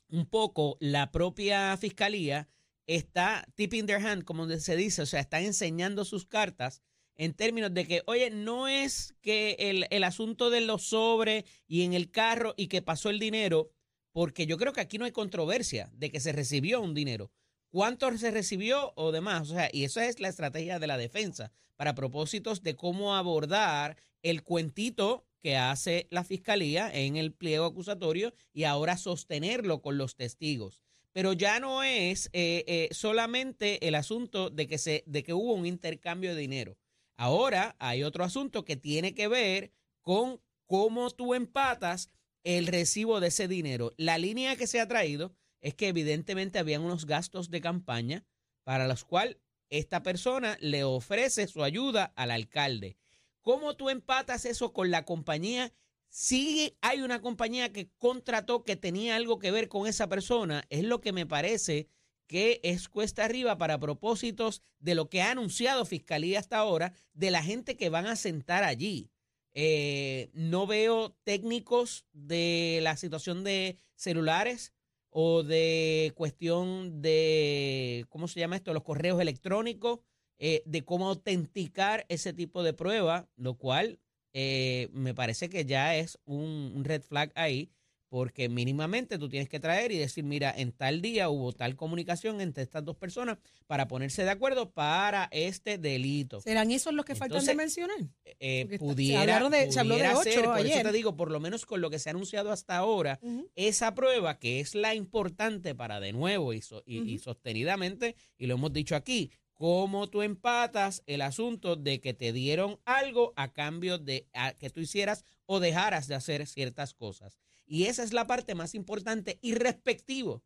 un 0.08 0.26
poco 0.26 0.78
la 0.80 1.12
propia 1.12 1.76
fiscalía 1.76 2.48
está 2.86 3.46
tipping 3.54 3.86
their 3.86 4.04
hand, 4.04 4.24
como 4.24 4.48
se 4.48 4.76
dice, 4.76 5.02
o 5.02 5.06
sea, 5.06 5.20
están 5.20 5.44
enseñando 5.44 6.04
sus 6.04 6.26
cartas 6.26 6.82
en 7.16 7.34
términos 7.34 7.72
de 7.74 7.86
que, 7.86 8.02
oye, 8.06 8.30
no 8.30 8.66
es 8.66 9.14
que 9.20 9.56
el, 9.58 9.86
el 9.90 10.04
asunto 10.04 10.48
de 10.48 10.62
los 10.62 10.84
sobres 10.84 11.44
y 11.68 11.82
en 11.82 11.92
el 11.92 12.10
carro 12.10 12.54
y 12.56 12.68
que 12.68 12.80
pasó 12.80 13.10
el 13.10 13.18
dinero, 13.18 13.70
porque 14.10 14.46
yo 14.46 14.56
creo 14.56 14.72
que 14.72 14.80
aquí 14.80 14.96
no 14.96 15.04
hay 15.04 15.12
controversia 15.12 15.90
de 15.92 16.10
que 16.10 16.18
se 16.18 16.32
recibió 16.32 16.80
un 16.80 16.94
dinero. 16.94 17.30
¿Cuánto 17.70 18.16
se 18.18 18.32
recibió 18.32 18.92
o 18.96 19.12
demás? 19.12 19.50
O 19.50 19.54
sea, 19.54 19.68
y 19.72 19.84
esa 19.84 20.06
es 20.06 20.18
la 20.18 20.28
estrategia 20.28 20.80
de 20.80 20.88
la 20.88 20.98
defensa 20.98 21.52
para 21.76 21.94
propósitos 21.94 22.62
de 22.64 22.74
cómo 22.74 23.14
abordar 23.14 23.96
el 24.22 24.42
cuentito 24.42 25.24
que 25.40 25.56
hace 25.56 26.08
la 26.10 26.24
fiscalía 26.24 26.90
en 26.92 27.16
el 27.16 27.32
pliego 27.32 27.64
acusatorio 27.64 28.34
y 28.52 28.64
ahora 28.64 28.96
sostenerlo 28.96 29.82
con 29.82 29.98
los 29.98 30.16
testigos. 30.16 30.82
Pero 31.12 31.32
ya 31.32 31.60
no 31.60 31.84
es 31.84 32.28
eh, 32.32 32.64
eh, 32.66 32.88
solamente 32.90 33.86
el 33.86 33.94
asunto 33.94 34.50
de 34.50 34.66
que, 34.66 34.78
se, 34.78 35.04
de 35.06 35.22
que 35.22 35.32
hubo 35.32 35.54
un 35.54 35.64
intercambio 35.64 36.34
de 36.34 36.40
dinero. 36.40 36.76
Ahora 37.16 37.76
hay 37.78 38.02
otro 38.02 38.24
asunto 38.24 38.64
que 38.64 38.76
tiene 38.76 39.14
que 39.14 39.28
ver 39.28 39.72
con 40.00 40.40
cómo 40.66 41.10
tú 41.10 41.34
empatas 41.34 42.08
el 42.42 42.66
recibo 42.66 43.20
de 43.20 43.28
ese 43.28 43.46
dinero. 43.46 43.92
La 43.96 44.18
línea 44.18 44.56
que 44.56 44.66
se 44.66 44.80
ha 44.80 44.88
traído 44.88 45.34
es 45.60 45.74
que 45.74 45.88
evidentemente 45.88 46.58
habían 46.58 46.82
unos 46.82 47.06
gastos 47.06 47.50
de 47.50 47.60
campaña 47.60 48.24
para 48.64 48.86
los 48.88 49.04
cuales 49.04 49.38
esta 49.68 50.02
persona 50.02 50.56
le 50.60 50.84
ofrece 50.84 51.46
su 51.46 51.62
ayuda 51.62 52.12
al 52.16 52.30
alcalde. 52.30 52.96
¿Cómo 53.40 53.76
tú 53.76 53.88
empatas 53.88 54.44
eso 54.44 54.72
con 54.72 54.90
la 54.90 55.04
compañía? 55.04 55.72
Si 56.08 56.76
hay 56.80 57.02
una 57.02 57.20
compañía 57.20 57.72
que 57.72 57.90
contrató 57.98 58.64
que 58.64 58.76
tenía 58.76 59.16
algo 59.16 59.38
que 59.38 59.52
ver 59.52 59.68
con 59.68 59.86
esa 59.86 60.08
persona, 60.08 60.64
es 60.68 60.82
lo 60.84 61.00
que 61.00 61.12
me 61.12 61.24
parece 61.24 61.88
que 62.26 62.60
es 62.62 62.88
cuesta 62.88 63.24
arriba 63.24 63.58
para 63.58 63.78
propósitos 63.78 64.62
de 64.78 64.94
lo 64.94 65.08
que 65.08 65.22
ha 65.22 65.32
anunciado 65.32 65.84
Fiscalía 65.84 66.38
hasta 66.38 66.58
ahora, 66.58 66.92
de 67.12 67.30
la 67.30 67.42
gente 67.42 67.76
que 67.76 67.88
van 67.88 68.06
a 68.06 68.16
sentar 68.16 68.62
allí. 68.64 69.10
Eh, 69.52 70.30
no 70.32 70.66
veo 70.66 71.16
técnicos 71.24 72.06
de 72.12 72.80
la 72.82 72.96
situación 72.96 73.42
de 73.42 73.78
celulares 73.96 74.72
o 75.10 75.42
de 75.42 76.12
cuestión 76.14 77.02
de, 77.02 78.06
¿cómo 78.08 78.28
se 78.28 78.40
llama 78.40 78.56
esto? 78.56 78.72
Los 78.72 78.84
correos 78.84 79.20
electrónicos, 79.20 80.00
eh, 80.38 80.62
de 80.64 80.84
cómo 80.84 81.08
autenticar 81.08 82.06
ese 82.08 82.32
tipo 82.32 82.62
de 82.62 82.72
prueba, 82.72 83.28
lo 83.36 83.54
cual 83.58 83.98
eh, 84.32 84.88
me 84.92 85.14
parece 85.14 85.50
que 85.50 85.64
ya 85.64 85.96
es 85.96 86.18
un, 86.24 86.72
un 86.74 86.84
red 86.84 87.02
flag 87.02 87.32
ahí, 87.34 87.70
porque 88.10 88.48
mínimamente 88.48 89.18
tú 89.18 89.28
tienes 89.28 89.48
que 89.48 89.60
traer 89.60 89.92
y 89.92 89.96
decir, 89.96 90.24
mira, 90.24 90.52
en 90.54 90.72
tal 90.72 91.00
día 91.00 91.28
hubo 91.30 91.52
tal 91.52 91.76
comunicación 91.76 92.40
entre 92.40 92.64
estas 92.64 92.84
dos 92.84 92.96
personas 92.96 93.38
para 93.68 93.86
ponerse 93.86 94.24
de 94.24 94.30
acuerdo 94.30 94.72
para 94.72 95.28
este 95.30 95.78
delito. 95.78 96.40
¿Serán 96.40 96.72
esos 96.72 96.92
los 96.92 97.04
que 97.06 97.14
faltan 97.14 97.44
de 97.46 97.52
Entonces, 97.52 97.56
mencionar? 97.56 98.10
Eh, 98.40 98.66
se 98.68 98.78
pudiera, 98.80 99.20
hablaron 99.20 99.52
de- 99.52 99.70
se 99.70 99.78
habló 99.78 99.94
de 99.94 100.00
pudiera 100.00 100.18
ocho 100.18 100.30
ser, 100.30 100.44
por 100.44 100.56
ayer. 100.56 100.72
eso 100.78 100.82
te 100.82 100.92
digo, 100.92 101.16
por 101.16 101.30
lo 101.30 101.38
menos 101.38 101.64
con 101.64 101.80
lo 101.80 101.88
que 101.88 102.00
se 102.00 102.08
ha 102.08 102.12
anunciado 102.12 102.50
hasta 102.50 102.76
ahora, 102.76 103.20
esa 103.54 103.94
prueba 103.94 104.40
que 104.40 104.58
es 104.58 104.74
la 104.74 104.94
importante 104.96 105.76
para 105.76 106.00
de 106.00 106.12
nuevo 106.12 106.52
y, 106.52 106.62
so- 106.62 106.82
y- 106.84 106.98
y 107.08 107.14
Ujú. 107.14 107.22
sostenidamente, 107.22 108.16
y 108.38 108.46
lo 108.48 108.54
hemos 108.54 108.72
dicho 108.72 108.96
aquí, 108.96 109.30
cómo 109.54 110.08
tú 110.08 110.22
empatas 110.22 111.04
el 111.06 111.22
asunto 111.22 111.76
de 111.76 112.00
que 112.00 112.12
te 112.12 112.32
dieron 112.32 112.80
algo 112.86 113.34
a 113.36 113.52
cambio 113.52 113.98
de 113.98 114.26
a- 114.32 114.54
que 114.54 114.68
tú 114.70 114.80
hicieras 114.80 115.24
o 115.46 115.60
dejaras 115.60 116.08
de 116.08 116.16
hacer 116.16 116.46
ciertas 116.48 116.92
cosas. 116.92 117.38
Y 117.70 117.84
esa 117.84 118.02
es 118.02 118.12
la 118.12 118.26
parte 118.26 118.56
más 118.56 118.74
importante 118.74 119.38
y 119.42 119.54
respectivo 119.54 120.42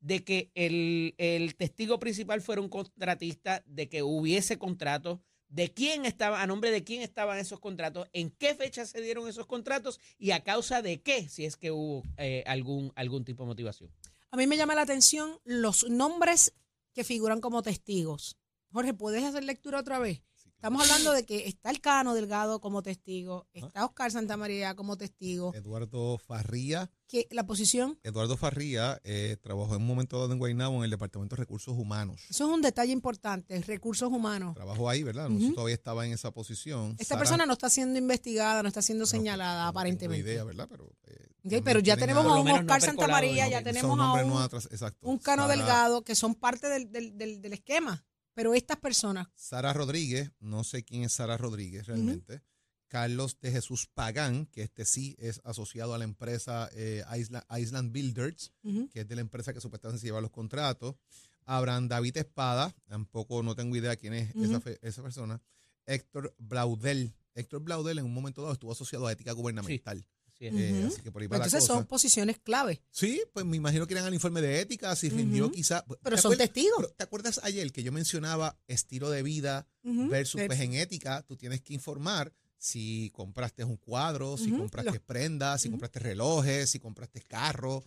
de 0.00 0.24
que 0.24 0.50
el, 0.56 1.14
el 1.16 1.54
testigo 1.54 2.00
principal 2.00 2.42
fuera 2.42 2.60
un 2.60 2.68
contratista, 2.68 3.62
de 3.66 3.88
que 3.88 4.02
hubiese 4.02 4.58
contratos, 4.58 5.20
de 5.48 5.72
quién 5.72 6.04
estaba, 6.06 6.42
a 6.42 6.46
nombre 6.48 6.72
de 6.72 6.82
quién 6.82 7.02
estaban 7.02 7.38
esos 7.38 7.60
contratos, 7.60 8.08
en 8.12 8.30
qué 8.30 8.56
fecha 8.56 8.84
se 8.84 9.00
dieron 9.00 9.28
esos 9.28 9.46
contratos 9.46 10.00
y 10.18 10.32
a 10.32 10.42
causa 10.42 10.82
de 10.82 11.00
qué, 11.02 11.28
si 11.28 11.44
es 11.44 11.56
que 11.56 11.70
hubo 11.70 12.02
eh, 12.16 12.42
algún, 12.48 12.92
algún 12.96 13.24
tipo 13.24 13.44
de 13.44 13.46
motivación. 13.46 13.92
A 14.32 14.36
mí 14.36 14.48
me 14.48 14.56
llama 14.56 14.74
la 14.74 14.82
atención 14.82 15.38
los 15.44 15.88
nombres 15.88 16.52
que 16.94 17.04
figuran 17.04 17.40
como 17.40 17.62
testigos. 17.62 18.36
Jorge, 18.72 18.92
¿puedes 18.92 19.22
hacer 19.22 19.44
lectura 19.44 19.78
otra 19.78 20.00
vez? 20.00 20.20
Estamos 20.56 20.82
hablando 20.82 21.12
de 21.12 21.24
que 21.24 21.46
está 21.46 21.70
el 21.70 21.80
Cano 21.80 22.14
Delgado 22.14 22.60
como 22.60 22.82
testigo, 22.82 23.46
está 23.52 23.84
Oscar 23.84 24.10
Santamaría 24.10 24.74
como 24.74 24.96
testigo. 24.96 25.52
Eduardo 25.54 26.18
Farría. 26.18 26.90
que 27.06 27.28
¿La 27.30 27.46
posición? 27.46 28.00
Eduardo 28.02 28.36
Farría 28.38 28.98
eh, 29.04 29.36
trabajó 29.42 29.76
en 29.76 29.82
un 29.82 29.86
momento 29.86 30.18
dado 30.18 30.32
en 30.32 30.38
Guaynabo 30.38 30.78
en 30.78 30.84
el 30.84 30.90
Departamento 30.90 31.36
de 31.36 31.40
Recursos 31.40 31.74
Humanos. 31.78 32.22
Eso 32.30 32.46
es 32.48 32.50
un 32.54 32.62
detalle 32.62 32.90
importante, 32.92 33.60
recursos 33.62 34.10
humanos. 34.10 34.54
Trabajó 34.56 34.88
ahí, 34.88 35.02
¿verdad? 35.02 35.28
No 35.28 35.54
todavía 35.54 35.74
estaba 35.74 36.06
en 36.06 36.12
esa 36.14 36.32
posición. 36.32 36.92
Esta 36.98 37.14
Sara- 37.14 37.18
persona 37.20 37.46
no 37.46 37.52
está 37.52 37.68
siendo 37.68 37.98
investigada, 37.98 38.62
no 38.62 38.68
está 38.68 38.80
siendo 38.82 39.02
no, 39.02 39.06
señalada, 39.06 39.66
no 39.66 39.70
tengo 39.70 39.78
aparentemente. 39.78 40.30
idea, 40.32 40.42
¿verdad? 40.42 40.66
Pero, 40.70 40.86
eh, 41.04 41.12
Ok, 41.20 41.42
también 41.42 41.64
pero 41.64 41.80
ya 41.80 41.96
tenemos 41.96 42.24
a- 42.26 42.34
un 42.40 42.48
Oscar 42.50 42.80
Santamaría, 42.80 43.48
ya 43.48 43.62
tenemos 43.62 44.00
a 44.00 44.12
un, 44.24 44.42
exacto. 44.72 45.06
un 45.06 45.18
Cano 45.18 45.42
Sara- 45.42 45.54
Delgado, 45.54 46.02
que 46.02 46.14
son 46.16 46.34
parte 46.34 46.68
del, 46.68 46.90
del- 46.90 47.16
del- 47.16 47.40
del 47.40 47.52
esquema. 47.52 48.04
Pero 48.36 48.54
estas 48.54 48.76
personas, 48.76 49.26
Sara 49.34 49.72
Rodríguez, 49.72 50.30
no 50.40 50.62
sé 50.62 50.84
quién 50.84 51.02
es 51.02 51.12
Sara 51.14 51.36
Rodríguez 51.36 51.86
realmente. 51.86 52.42
Carlos 52.88 53.40
de 53.40 53.50
Jesús 53.50 53.88
Pagán, 53.92 54.46
que 54.46 54.62
este 54.62 54.84
sí 54.84 55.16
es 55.18 55.40
asociado 55.42 55.92
a 55.94 55.98
la 55.98 56.04
empresa 56.04 56.68
eh, 56.72 57.02
Isla- 57.18 57.44
Island 57.58 57.90
Builders, 57.92 58.52
que 58.88 59.00
es 59.00 59.08
de 59.08 59.14
la 59.16 59.22
empresa 59.22 59.52
que 59.52 59.60
supuestamente 59.60 60.00
se 60.00 60.06
lleva 60.06 60.20
los 60.20 60.30
contratos. 60.30 60.94
Abraham 61.46 61.88
David 61.88 62.16
Espada, 62.18 62.72
tampoco 62.86 63.42
no 63.42 63.56
tengo 63.56 63.74
idea 63.74 63.96
quién 63.96 64.14
es 64.14 64.32
esa, 64.36 64.62
esa 64.82 65.02
persona. 65.02 65.40
Héctor 65.86 66.34
Blaudel. 66.38 67.14
Héctor 67.34 67.62
Blaudel 67.62 67.98
en 67.98 68.04
un 68.04 68.14
momento 68.14 68.42
dado 68.42 68.52
estuvo 68.52 68.72
asociado 68.72 69.06
a 69.06 69.12
ética 69.12 69.32
gubernamental. 69.32 70.06
Así 70.36 70.46
es. 70.48 70.54
Eh, 70.54 70.84
así 70.88 71.00
que 71.02 71.10
por 71.10 71.22
ahí 71.22 71.26
va 71.28 71.30
pues 71.30 71.40
la 71.40 71.44
entonces 71.46 71.60
cosa. 71.68 71.74
son 71.80 71.86
posiciones 71.86 72.38
clave. 72.38 72.82
Sí, 72.90 73.22
pues 73.32 73.44
me 73.46 73.56
imagino 73.56 73.86
que 73.86 73.94
eran 73.94 74.04
al 74.06 74.14
informe 74.14 74.40
de 74.42 74.60
ética, 74.60 74.94
si 74.94 75.08
rindió 75.08 75.46
Ujú. 75.46 75.54
quizá. 75.54 75.84
Pero 76.02 76.16
¿Te 76.16 76.22
son 76.22 76.32
acuerdas- 76.34 76.52
testigos. 76.52 76.96
¿Te 76.96 77.04
acuerdas 77.04 77.40
ayer 77.42 77.72
que 77.72 77.82
yo 77.82 77.92
mencionaba 77.92 78.58
estilo 78.68 79.08
de 79.10 79.22
vida 79.22 79.66
versus 79.82 80.42
pues 80.46 80.60
en 80.60 80.74
ética? 80.74 81.22
Tú 81.22 81.36
tienes 81.36 81.62
que 81.62 81.72
informar 81.74 82.32
si 82.58 83.10
compraste 83.14 83.64
un 83.64 83.76
cuadro, 83.76 84.36
si 84.36 84.50
compraste 84.50 84.90
los- 84.90 85.00
prendas, 85.00 85.62
si 85.62 85.70
compraste 85.70 85.98
relojes, 86.00 86.68
si 86.70 86.78
compraste 86.80 87.20
carro. 87.22 87.82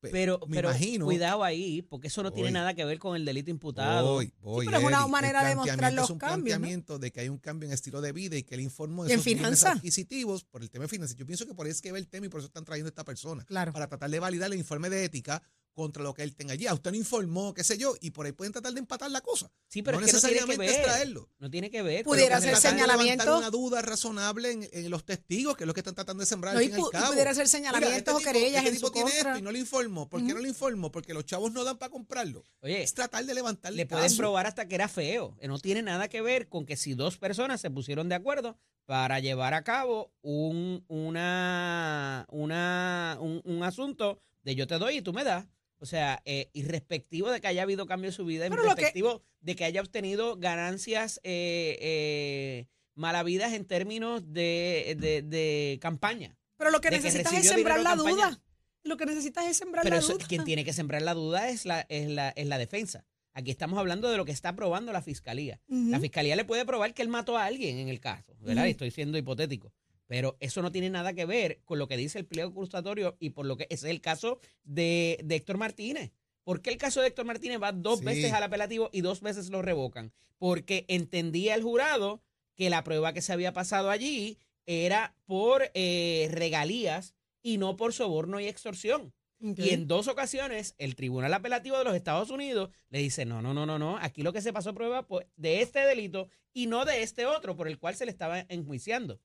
Pe- 0.00 0.08
Pero, 0.10 0.40
me 0.46 0.56
pero 0.56 0.70
imagino. 0.70 1.04
cuidado 1.04 1.44
ahí, 1.44 1.82
porque 1.82 2.08
eso 2.08 2.22
no 2.22 2.32
tiene 2.32 2.50
nada 2.50 2.72
que 2.72 2.84
ver 2.86 2.98
con 2.98 3.16
el 3.16 3.24
delito 3.26 3.50
imputado. 3.50 4.14
Voy, 4.14 4.32
voy, 4.40 4.64
pero 4.64 4.78
es 4.78 4.84
una 4.84 5.06
manera 5.06 5.44
de 5.44 5.52
planteamiento 5.54 5.94
los 5.96 6.04
es 6.04 6.10
un 6.10 6.18
cambios, 6.18 6.38
¿no? 6.38 6.44
planteamiento 6.44 6.98
de 6.98 7.12
que 7.12 7.20
hay 7.20 7.28
un 7.28 7.36
cambio 7.38 7.66
en 7.68 7.74
estilo 7.74 8.00
de 8.00 8.12
vida 8.12 8.36
y 8.36 8.42
que 8.42 8.54
él 8.54 8.62
informó 8.62 9.04
¿Y 9.04 9.08
de 9.08 9.14
esos 9.14 9.24
bienes 9.26 9.62
adquisitivos 9.64 10.44
por 10.44 10.62
el 10.62 10.70
tema 10.70 10.84
de 10.84 10.88
finanzas. 10.88 11.16
Yo 11.16 11.26
pienso 11.26 11.46
que 11.46 11.52
por 11.54 11.66
ahí 11.66 11.72
es 11.72 11.82
que 11.82 11.92
ve 11.92 11.98
el 11.98 12.08
tema 12.08 12.24
y 12.26 12.28
por 12.30 12.40
eso 12.40 12.46
están 12.46 12.64
trayendo 12.64 12.88
a 12.88 12.90
esta 12.90 13.04
persona. 13.04 13.44
Claro. 13.44 13.72
Para 13.74 13.88
tratar 13.88 14.08
de 14.10 14.18
validar 14.20 14.50
el 14.50 14.58
informe 14.58 14.88
de 14.88 15.04
ética 15.04 15.42
contra 15.72 16.02
lo 16.02 16.12
que 16.14 16.22
él 16.22 16.34
tenga 16.34 16.52
allí. 16.52 16.66
A 16.66 16.74
usted 16.74 16.90
no 16.90 16.96
informó, 16.96 17.54
qué 17.54 17.64
sé 17.64 17.78
yo, 17.78 17.94
y 18.00 18.10
por 18.10 18.26
ahí 18.26 18.32
pueden 18.32 18.52
tratar 18.52 18.72
de 18.72 18.80
empatar 18.80 19.10
la 19.10 19.20
cosa. 19.20 19.50
Sí, 19.68 19.82
pero 19.82 19.98
no 20.00 20.04
es 20.06 20.10
que 20.12 20.16
no 20.16 20.20
tiene 20.20 20.34
que 20.34 20.40
necesariamente 20.46 20.72
ver. 20.72 20.80
extraerlo. 20.86 21.28
No 21.38 21.50
tiene 21.50 21.70
que 21.70 21.82
ver. 21.82 22.04
Pudiera 22.04 22.40
ser 22.40 22.56
señalamiento. 22.56 23.24
levantar 23.24 23.36
una 23.38 23.50
duda 23.50 23.80
razonable 23.82 24.50
en, 24.50 24.68
en 24.72 24.90
los 24.90 25.04
testigos, 25.04 25.56
que 25.56 25.64
es 25.64 25.66
lo 25.68 25.74
que 25.74 25.80
están 25.80 25.94
tratando 25.94 26.20
de 26.22 26.26
sembrar 26.26 26.54
No, 26.54 26.58
al 26.58 26.64
y 26.64 26.68
fin 26.68 26.76
y 26.76 26.78
al 26.80 26.84
pu- 26.84 26.88
y 26.88 26.92
cabo. 26.92 27.06
pudiera 27.12 27.34
ser 27.34 27.44
Mira, 27.44 27.48
señalamientos 27.50 27.96
este 27.98 28.10
o 28.10 28.18
tipo- 28.18 28.32
querellas 28.32 28.56
este 28.58 28.68
en 28.68 28.74
tipo 28.74 28.86
su 28.88 28.92
tiene 28.92 29.10
contra. 29.10 29.30
esto 29.30 29.38
y 29.38 29.42
no 29.42 29.52
lo 29.52 29.58
informó. 29.58 30.08
¿Por 30.08 30.26
qué 30.26 30.34
no 30.34 30.40
lo 30.40 30.46
informó? 30.48 30.90
Porque 30.90 31.14
los 31.14 31.24
chavos 31.24 31.52
no 31.52 31.64
dan 31.64 31.78
para 31.78 31.90
comprarlo. 31.90 32.44
Oye, 32.60 32.82
Es 32.82 32.92
tratar 32.94 33.24
de 33.24 33.34
levantar 33.34 33.72
le 33.72 33.86
pueden 33.86 34.16
probar 34.16 34.46
hasta 34.46 34.66
que 34.68 34.74
era 34.74 34.88
feo. 34.88 35.36
Eh, 35.40 35.48
No 35.48 35.58
tiene 35.58 35.82
nada 35.82 36.08
que 36.08 36.20
ver 36.20 36.48
con 36.48 36.66
que 36.66 36.76
si 36.76 36.94
dos 36.94 37.16
personas 37.16 37.60
se 37.60 37.70
pusieron 37.70 38.08
de 38.08 38.16
acuerdo 38.16 38.58
para 38.86 39.20
llevar 39.20 39.54
a 39.54 39.62
cabo 39.62 40.12
un, 40.22 40.84
una, 40.88 42.26
una, 42.30 43.16
un, 43.20 43.40
un 43.44 43.62
asunto 43.62 44.20
de 44.42 44.54
yo 44.54 44.66
te 44.66 44.78
doy 44.78 44.96
y 44.98 45.02
tú 45.02 45.12
me 45.12 45.22
das. 45.24 45.46
O 45.82 45.86
sea, 45.86 46.20
eh, 46.26 46.50
irrespectivo 46.52 47.30
de 47.30 47.40
que 47.40 47.46
haya 47.48 47.62
habido 47.62 47.86
cambio 47.86 48.10
en 48.10 48.12
su 48.14 48.24
vida, 48.24 48.44
Pero 48.48 48.56
lo 48.56 48.62
que- 48.62 48.82
irrespectivo 48.82 49.22
de 49.40 49.56
que 49.56 49.64
haya 49.64 49.80
obtenido 49.80 50.36
ganancias 50.36 51.18
eh, 51.24 51.78
eh, 51.80 52.66
malavidas 52.94 53.52
en 53.54 53.64
términos 53.64 54.22
de, 54.32 54.96
de, 54.98 55.22
de 55.22 55.78
campaña. 55.80 56.36
Pero 56.58 56.70
lo 56.70 56.80
que 56.80 56.90
necesitas 56.90 57.32
es 57.32 57.48
sembrar 57.48 57.80
la 57.80 57.90
campaña. 57.96 58.14
duda. 58.30 58.42
Lo 58.82 58.96
que 58.96 59.06
necesitas 59.06 59.46
es 59.46 59.56
sembrar 59.56 59.82
Pero 59.84 59.96
la 59.96 60.00
eso- 60.00 60.12
duda. 60.14 60.26
quien 60.28 60.44
tiene 60.44 60.64
que 60.64 60.72
sembrar 60.72 61.00
la 61.02 61.14
duda 61.14 61.48
es 61.48 61.64
la, 61.64 61.86
es 61.88 62.08
la, 62.08 62.30
es 62.30 62.46
la 62.46 62.58
defensa. 62.58 63.06
Aquí 63.32 63.50
estamos 63.50 63.78
hablando 63.78 64.10
de 64.10 64.16
lo 64.16 64.24
que 64.24 64.32
está 64.32 64.54
probando 64.56 64.92
la 64.92 65.02
fiscalía. 65.02 65.60
La 65.68 66.00
fiscalía 66.00 66.34
le 66.36 66.44
puede 66.44 66.66
probar 66.66 66.92
que 66.94 67.00
él 67.02 67.08
mató 67.08 67.38
a 67.38 67.44
alguien 67.44 67.78
en 67.78 67.88
el 67.88 68.00
caso, 68.00 68.34
¿verdad? 68.40 68.66
Estoy 68.66 68.90
siendo 68.90 69.16
hipotético. 69.18 69.72
Pero 70.10 70.36
eso 70.40 70.60
no 70.60 70.72
tiene 70.72 70.90
nada 70.90 71.12
que 71.12 71.24
ver 71.24 71.60
con 71.64 71.78
lo 71.78 71.86
que 71.86 71.96
dice 71.96 72.18
el 72.18 72.26
pliego 72.26 72.50
acusatorio 72.50 73.16
y 73.20 73.30
por 73.30 73.46
lo 73.46 73.56
que 73.56 73.68
ese 73.70 73.86
es 73.86 73.92
el 73.92 74.00
caso 74.00 74.40
de, 74.64 75.20
de 75.22 75.36
Héctor 75.36 75.56
Martínez. 75.56 76.10
¿Por 76.42 76.62
qué 76.62 76.70
el 76.70 76.78
caso 76.78 77.00
de 77.00 77.06
Héctor 77.06 77.26
Martínez 77.26 77.62
va 77.62 77.70
dos 77.70 78.00
Sí. 78.00 78.06
veces 78.06 78.32
al 78.32 78.42
apelativo 78.42 78.90
y 78.92 79.02
dos 79.02 79.20
veces 79.20 79.50
lo 79.50 79.62
revocan? 79.62 80.12
Porque 80.36 80.84
entendía 80.88 81.54
el 81.54 81.62
jurado 81.62 82.24
que 82.56 82.70
la 82.70 82.82
prueba 82.82 83.12
que 83.12 83.22
se 83.22 83.32
había 83.32 83.52
pasado 83.52 83.88
allí 83.88 84.36
era 84.66 85.14
por 85.26 85.70
eh, 85.74 86.26
regalías 86.32 87.14
y 87.40 87.58
no 87.58 87.76
por 87.76 87.92
soborno 87.92 88.40
y 88.40 88.48
extorsión. 88.48 89.12
Y 89.40 89.70
en 89.70 89.86
dos 89.86 90.08
ocasiones 90.08 90.74
el 90.78 90.96
Tribunal 90.96 91.32
Apelativo 91.34 91.78
de 91.78 91.84
los 91.84 91.94
Estados 91.94 92.30
Unidos 92.30 92.70
le 92.88 92.98
dice, 92.98 93.24
no, 93.26 93.42
no, 93.42 93.54
no, 93.54 93.64
no, 93.64 93.78
no, 93.78 93.96
aquí 93.98 94.22
lo 94.22 94.32
que 94.32 94.42
se 94.42 94.52
pasó 94.52 94.74
prueba 94.74 95.06
pues, 95.06 95.28
de 95.36 95.62
este 95.62 95.78
delito 95.86 96.28
y 96.52 96.66
no 96.66 96.84
de 96.84 97.02
este 97.02 97.26
otro 97.26 97.54
por 97.54 97.68
el 97.68 97.78
cual 97.78 97.94
se 97.94 98.06
le 98.06 98.10
estaba 98.10 98.44
enjuiciando. 98.48 99.20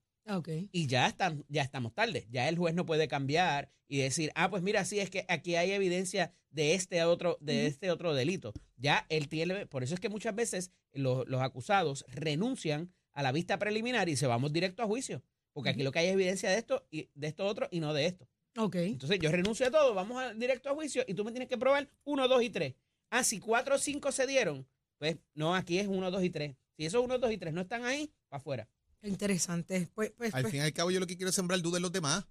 Y 0.72 0.88
ya, 0.88 1.08
están, 1.08 1.46
ya 1.50 1.62
estamos 1.62 1.94
tarde. 1.94 2.27
Ya 2.32 2.50
el 2.50 2.58
juez 2.58 2.74
no 2.74 2.86
puede 2.86 3.08
cambiar 3.08 3.72
y 3.88 4.00
decir, 4.00 4.32
ah, 4.36 4.50
pues 4.50 4.63
mira, 4.63 4.84
sí, 4.86 5.00
es 5.00 5.10
que 5.10 5.25
aquí 5.27 5.55
hay 5.55 5.72
evidencia 5.72 6.34
de 6.50 6.74
este 6.74 7.03
otro, 7.03 7.38
de 7.41 7.67
este 7.67 7.91
otro 7.91 8.13
delito. 8.13 8.53
Ya 8.77 9.05
él 9.10 9.29
tiene, 9.29 9.67
por 9.67 9.84
eso 9.84 9.94
es 9.94 10.00
que 10.00 10.10
muchas 10.10 10.36
veces 10.36 10.72
los, 10.94 11.27
los 11.27 11.41
acusados 11.41 12.05
renuncian 12.08 12.91
a 13.12 13.24
la 13.24 13.32
vista 13.32 13.60
preliminar 13.60 14.10
y 14.10 14.15
se 14.15 14.27
vamos 14.27 14.51
directo 14.51 14.84
a 14.84 14.88
juicio. 14.88 15.24
Porque 15.53 15.70
aquí 15.70 15.84
lo 15.84 15.91
que 15.91 16.00
hay 16.00 16.08
es 16.08 16.13
evidencia 16.13 16.50
de 16.50 16.58
esto 16.58 16.86
y 16.91 17.10
de 17.13 17.27
esto 17.27 17.46
otro 17.46 17.67
y 17.72 17.79
no 17.79 17.94
de 17.94 18.08
esto. 18.08 18.27
Ok. 18.58 18.75
Entonces 18.75 19.20
yo 19.20 19.32
renuncio 19.32 19.67
a 19.67 19.72
todo, 19.72 19.94
vamos 19.94 20.22
a, 20.22 20.34
directo 20.34 20.70
a 20.70 20.74
juicio 20.74 21.03
y 21.08 21.13
tú 21.13 21.24
me 21.24 21.32
tienes 21.32 21.48
que 21.48 21.58
probar 21.58 21.89
uno, 22.03 22.27
dos 22.27 22.41
y 22.41 22.50
tres. 22.50 22.75
Ah, 23.10 23.24
si 23.24 23.39
cuatro 23.39 23.75
o 23.75 23.77
cinco 23.77 24.12
se 24.12 24.27
dieron, 24.27 24.67
pues 24.98 25.17
no, 25.34 25.55
aquí 25.55 25.79
es 25.79 25.88
uno, 25.88 26.12
dos 26.12 26.24
y 26.24 26.29
tres. 26.29 26.55
Si 26.77 26.86
esos 26.86 27.03
uno, 27.03 27.17
dos 27.20 27.32
y 27.32 27.38
tres 27.38 27.53
no 27.53 27.62
están 27.62 27.86
ahí, 27.86 28.12
para 28.27 28.39
afuera. 28.39 28.70
Interesante. 29.04 29.90
Pues, 29.94 30.12
pues, 30.18 30.34
Al 30.34 30.42
pues, 30.44 30.52
fin 30.52 30.62
y 30.62 30.64
al 30.64 30.74
cabo, 30.74 30.92
yo 30.92 31.00
lo 31.00 31.08
que 31.08 31.16
quiero 31.16 31.30
es 31.30 31.36
sembrar 31.36 31.62
duda 31.62 31.78
en 31.78 31.84
los 31.84 31.92
demás. 31.92 32.25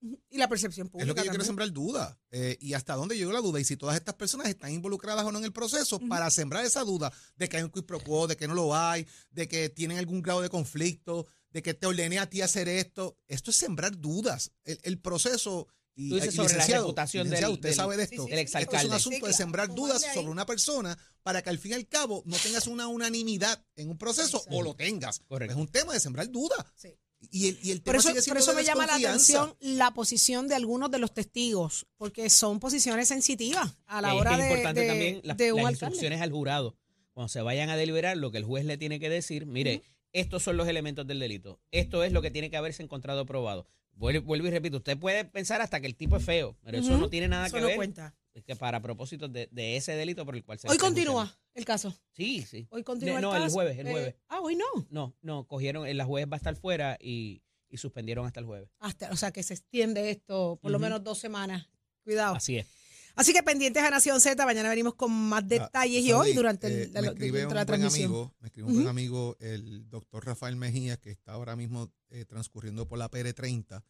y 0.00 0.36
la 0.36 0.48
percepción 0.48 0.88
pública. 0.88 1.04
Es 1.04 1.08
lo 1.08 1.14
que 1.14 1.24
yo 1.24 1.30
quiero 1.30 1.44
sembrar 1.44 1.70
duda. 1.70 2.18
Eh, 2.32 2.58
y 2.60 2.72
hasta 2.74 2.94
dónde 2.96 3.16
llegó 3.16 3.30
la 3.30 3.40
duda. 3.40 3.60
Y 3.60 3.64
si 3.64 3.76
todas 3.76 3.94
estas 3.96 4.16
personas 4.16 4.48
están 4.48 4.72
involucradas 4.72 5.24
o 5.24 5.30
no 5.30 5.38
en 5.38 5.44
el 5.44 5.52
proceso 5.52 6.00
para 6.00 6.28
sembrar 6.30 6.64
esa 6.64 6.82
duda 6.82 7.12
de 7.36 7.48
que 7.48 7.58
hay 7.58 7.62
un 7.62 7.70
quid 7.70 7.84
pro 7.84 8.00
quo, 8.00 8.26
de 8.26 8.36
que 8.36 8.48
no 8.48 8.54
lo 8.54 8.74
hay, 8.74 9.06
de 9.30 9.46
que 9.46 9.68
tienen 9.68 9.98
algún 9.98 10.20
grado 10.20 10.40
de 10.40 10.48
conflicto, 10.48 11.28
de 11.50 11.62
que 11.62 11.74
te 11.74 11.86
ordené 11.86 12.18
a 12.18 12.28
ti 12.28 12.40
hacer 12.40 12.68
esto. 12.68 13.16
Esto 13.28 13.50
es 13.52 13.56
sembrar 13.56 13.96
dudas. 13.98 14.50
El, 14.64 14.78
el 14.82 14.98
proceso. 14.98 15.68
Y, 15.94 16.08
Tú 16.08 16.14
dices 16.16 16.32
y 16.32 16.36
sobre 16.36 16.54
la 16.56 16.66
reputación 16.66 17.28
del- 17.28 17.44
usted 17.50 17.68
del- 17.68 17.74
sabe 17.74 17.96
de 17.98 18.06
sí, 18.06 18.14
esto. 18.14 18.24
sí, 18.24 18.30
del 18.30 18.38
Esto 18.40 18.58
es 18.76 18.84
un 18.84 18.92
asunto 18.92 19.18
Sí, 19.20 19.26
de 19.26 19.32
sembrar 19.34 19.74
dudas 19.74 20.02
sobre 20.14 20.28
una 20.30 20.46
persona 20.46 20.96
para 21.22 21.42
que 21.42 21.50
al 21.50 21.58
fin 21.58 21.72
y 21.72 21.74
al 21.74 21.86
cabo 21.86 22.22
no 22.24 22.36
tengas 22.38 22.66
una 22.66 22.88
unanimidad 22.88 23.62
en 23.76 23.90
un 23.90 23.98
proceso 23.98 24.38
Exacto. 24.38 24.56
o 24.56 24.62
lo 24.62 24.74
tengas. 24.74 25.20
Correcto. 25.28 25.52
Es 25.54 25.60
un 25.60 25.68
tema 25.68 25.92
de 25.92 26.00
sembrar 26.00 26.30
dudas. 26.30 26.64
Sí. 26.74 26.88
Y 27.30 27.48
el, 27.48 27.58
y 27.62 27.70
el 27.70 27.82
Por 27.82 27.92
tema 27.92 27.98
eso, 28.00 28.08
sigue 28.22 28.28
por 28.32 28.38
eso 28.38 28.50
de 28.50 28.56
me 28.56 28.64
llama 28.64 28.86
la 28.86 28.94
atención 28.96 29.54
la 29.60 29.92
posición 29.94 30.48
de 30.48 30.56
algunos 30.56 30.90
de 30.90 30.98
los 30.98 31.14
testigos, 31.14 31.86
porque 31.96 32.28
son 32.30 32.58
posiciones 32.58 33.06
sensitivas 33.08 33.76
a 33.86 34.00
la 34.00 34.14
hora 34.14 34.36
de, 34.36 34.42
es 34.42 34.48
importante 34.50 34.80
de- 34.80 34.88
también 34.88 35.20
las, 35.22 35.36
de 35.36 35.52
un 35.52 35.58
las 35.58 35.66
alcalde. 35.74 35.84
instrucciones 35.94 36.20
al 36.20 36.32
jurado. 36.32 36.76
Cuando 37.12 37.28
se 37.28 37.40
vayan 37.42 37.68
a 37.70 37.76
deliberar, 37.76 38.16
lo 38.16 38.32
que 38.32 38.38
el 38.38 38.44
juez 38.44 38.64
le 38.64 38.76
tiene 38.76 38.98
que 38.98 39.08
decir, 39.10 39.46
mire, 39.46 39.82
estos 40.12 40.42
son 40.42 40.56
los 40.56 40.66
elementos 40.66 41.06
del 41.06 41.20
delito. 41.20 41.60
Esto 41.70 42.02
es 42.02 42.10
lo 42.12 42.22
que 42.22 42.30
tiene 42.32 42.50
que 42.50 42.56
haberse 42.56 42.82
encontrado 42.82 43.24
probado. 43.24 43.68
Vuelvo, 43.94 44.34
y 44.36 44.50
repito, 44.50 44.78
usted 44.78 44.98
puede 44.98 45.24
pensar 45.24 45.60
hasta 45.60 45.80
que 45.80 45.86
el 45.86 45.94
tipo 45.94 46.16
es 46.16 46.24
feo, 46.24 46.56
pero 46.64 46.78
eso 46.78 46.96
no 46.98 47.08
tiene 47.08 47.28
nada 47.28 47.46
Eso 47.46 47.56
que 47.56 47.60
no 47.60 47.66
ver 47.68 47.76
cuenta. 47.76 48.14
es 48.34 48.42
que 48.44 48.56
para 48.56 48.80
propósitos 48.80 49.32
de, 49.32 49.48
de 49.52 49.76
ese 49.76 49.92
delito 49.92 50.24
por 50.24 50.34
el 50.34 50.42
cual 50.42 50.58
se 50.58 50.68
Hoy 50.68 50.78
continúa 50.78 51.38
el 51.54 51.64
caso. 51.64 51.94
Sí, 52.12 52.42
sí. 52.42 52.66
Hoy 52.70 52.82
continúa 52.82 53.20
no, 53.20 53.30
el 53.30 53.36
el 53.36 53.42
caso. 53.44 53.54
jueves, 53.54 53.78
el 53.78 53.86
Eh, 53.86 53.90
jueves. 53.90 54.14
ah, 54.28 54.40
hoy 54.40 54.56
no. 54.56 54.64
No, 54.90 55.14
no, 55.20 55.46
cogieron, 55.46 55.94
la 55.96 56.04
juez 56.04 56.26
va 56.26 56.34
a 56.34 56.36
estar 56.38 56.56
fuera 56.56 56.96
y, 57.00 57.42
y 57.68 57.76
suspendieron 57.76 58.26
hasta 58.26 58.40
el 58.40 58.46
jueves. 58.46 58.70
Hasta, 58.80 59.10
o 59.10 59.16
sea, 59.16 59.30
que 59.30 59.42
se 59.42 59.54
extiende 59.54 60.10
esto 60.10 60.58
por 60.60 60.70
lo 60.70 60.78
menos 60.78 61.04
dos 61.04 61.18
semanas. 61.18 61.68
Cuidado. 62.02 62.34
Así 62.34 62.56
es. 62.58 62.66
Así 63.14 63.32
que 63.32 63.42
pendientes 63.42 63.82
a 63.82 63.90
Nación 63.90 64.20
Z, 64.20 64.44
mañana 64.46 64.68
venimos 64.70 64.94
con 64.94 65.12
más 65.12 65.46
detalles 65.46 66.02
y 66.02 66.10
Ah, 66.12 66.18
hoy 66.18 66.32
durante 66.32 66.66
eh, 66.68 66.82
el- 66.84 66.92
la, 66.92 67.00
me 67.02 67.06
escribe 67.08 67.46
un 67.46 67.54
la 67.54 67.64
buen 67.64 67.66
transmisión. 67.66 68.04
amigo, 68.10 68.34
me 68.40 68.46
escribe 68.48 68.68
un 68.68 68.74
buen 68.74 68.88
amigo, 68.88 69.36
el 69.40 69.88
doctor 69.90 70.24
Rafael 70.26 70.56
Mejía, 70.56 70.96
que 70.96 71.10
está 71.10 71.32
ahora 71.32 71.54
mismo 71.56 71.90
eh, 72.10 72.24
transcurriendo 72.24 72.86
por 72.88 72.98
la 72.98 73.10
PR30, 73.10 73.82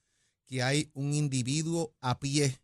que 0.47 0.63
hay 0.63 0.91
un 0.95 1.15
individuo 1.15 1.95
a 2.01 2.19
pie 2.19 2.61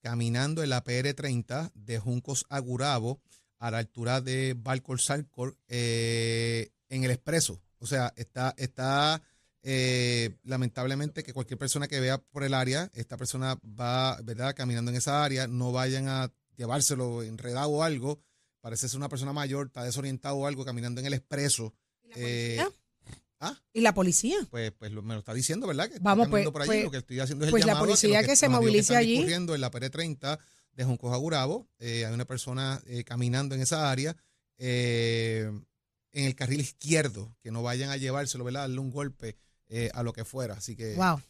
caminando 0.00 0.62
en 0.62 0.70
la 0.70 0.82
PR30 0.84 1.70
de 1.74 1.98
Juncos 1.98 2.44
a 2.48 2.58
Gurabo 2.58 3.20
a 3.58 3.70
la 3.70 3.78
altura 3.78 4.20
de 4.20 4.54
Balcor 4.58 5.00
Salcor 5.00 5.56
eh, 5.68 6.70
en 6.88 7.04
el 7.04 7.10
expreso. 7.10 7.60
O 7.78 7.86
sea, 7.86 8.12
está, 8.16 8.54
está 8.58 9.22
eh, 9.62 10.36
lamentablemente 10.44 11.22
que 11.22 11.32
cualquier 11.32 11.58
persona 11.58 11.86
que 11.88 12.00
vea 12.00 12.18
por 12.18 12.42
el 12.44 12.54
área, 12.54 12.90
esta 12.94 13.16
persona 13.16 13.58
va, 13.64 14.20
¿verdad?, 14.22 14.54
caminando 14.56 14.90
en 14.90 14.96
esa 14.96 15.24
área, 15.24 15.46
no 15.46 15.72
vayan 15.72 16.08
a 16.08 16.32
llevárselo 16.56 17.22
enredado 17.22 17.70
o 17.70 17.82
algo. 17.82 18.20
Parece 18.60 18.88
ser 18.88 18.98
una 18.98 19.08
persona 19.08 19.32
mayor, 19.32 19.66
está 19.66 19.84
desorientado 19.84 20.36
o 20.36 20.46
algo, 20.46 20.64
caminando 20.64 21.00
en 21.00 21.06
el 21.06 21.14
expreso. 21.14 21.74
¿Y 22.04 22.08
la 22.08 22.14
Eh, 22.16 22.56
policía? 22.58 22.78
¿ah? 23.40 23.60
¿Y 23.72 23.80
la 23.80 23.94
policía? 23.94 24.36
Pues, 24.50 24.72
pues 24.72 24.92
lo- 24.92 25.02
me 25.02 25.14
lo 25.14 25.20
está 25.20 25.34
diciendo, 25.34 25.66
¿verdad? 25.66 25.88
Que 25.90 25.98
Vamos, 26.00 26.28
pues, 26.28 26.48
por 26.50 26.62
allí. 26.62 26.68
pues, 26.68 26.84
lo 26.84 26.90
que 26.90 26.98
estoy 26.98 27.20
haciendo 27.20 27.44
es 27.44 27.48
el 27.48 27.50
pues 27.52 27.62
la 27.64 27.72
llamado 27.72 27.84
a 27.84 27.88
policía 27.88 28.22
que 28.24 28.36
se 28.36 28.48
movilice 28.48 28.94
allí. 28.96 29.12
discurriendo 29.12 29.54
en 29.54 29.60
la 29.60 29.70
PR30 29.70 30.38
de 30.74 30.84
Juncos 30.84 31.12
a 31.12 31.16
Gurabo. 31.16 31.68
eh, 31.78 32.04
hay 32.06 32.12
una 32.14 32.24
persona 32.24 32.80
eh, 32.86 33.04
caminando 33.04 33.54
en 33.54 33.60
esa 33.62 33.90
área. 33.90 34.16
eh, 34.58 35.50
en 36.12 36.24
el 36.26 36.34
carril 36.36 36.60
izquierdo, 36.60 37.34
que 37.42 37.50
no 37.50 37.62
vayan 37.62 37.90
a 37.90 37.96
llevárselo, 37.96 38.44
¿verdad? 38.44 38.60
Darle 38.60 38.78
un 38.80 38.90
golpe 38.92 39.36
eh, 39.68 39.90
a 39.94 40.02
lo 40.02 40.12
que 40.12 40.24
fuera. 40.24 40.54
Así 40.54 40.76
que 40.76 40.94
Wow. 40.94 41.20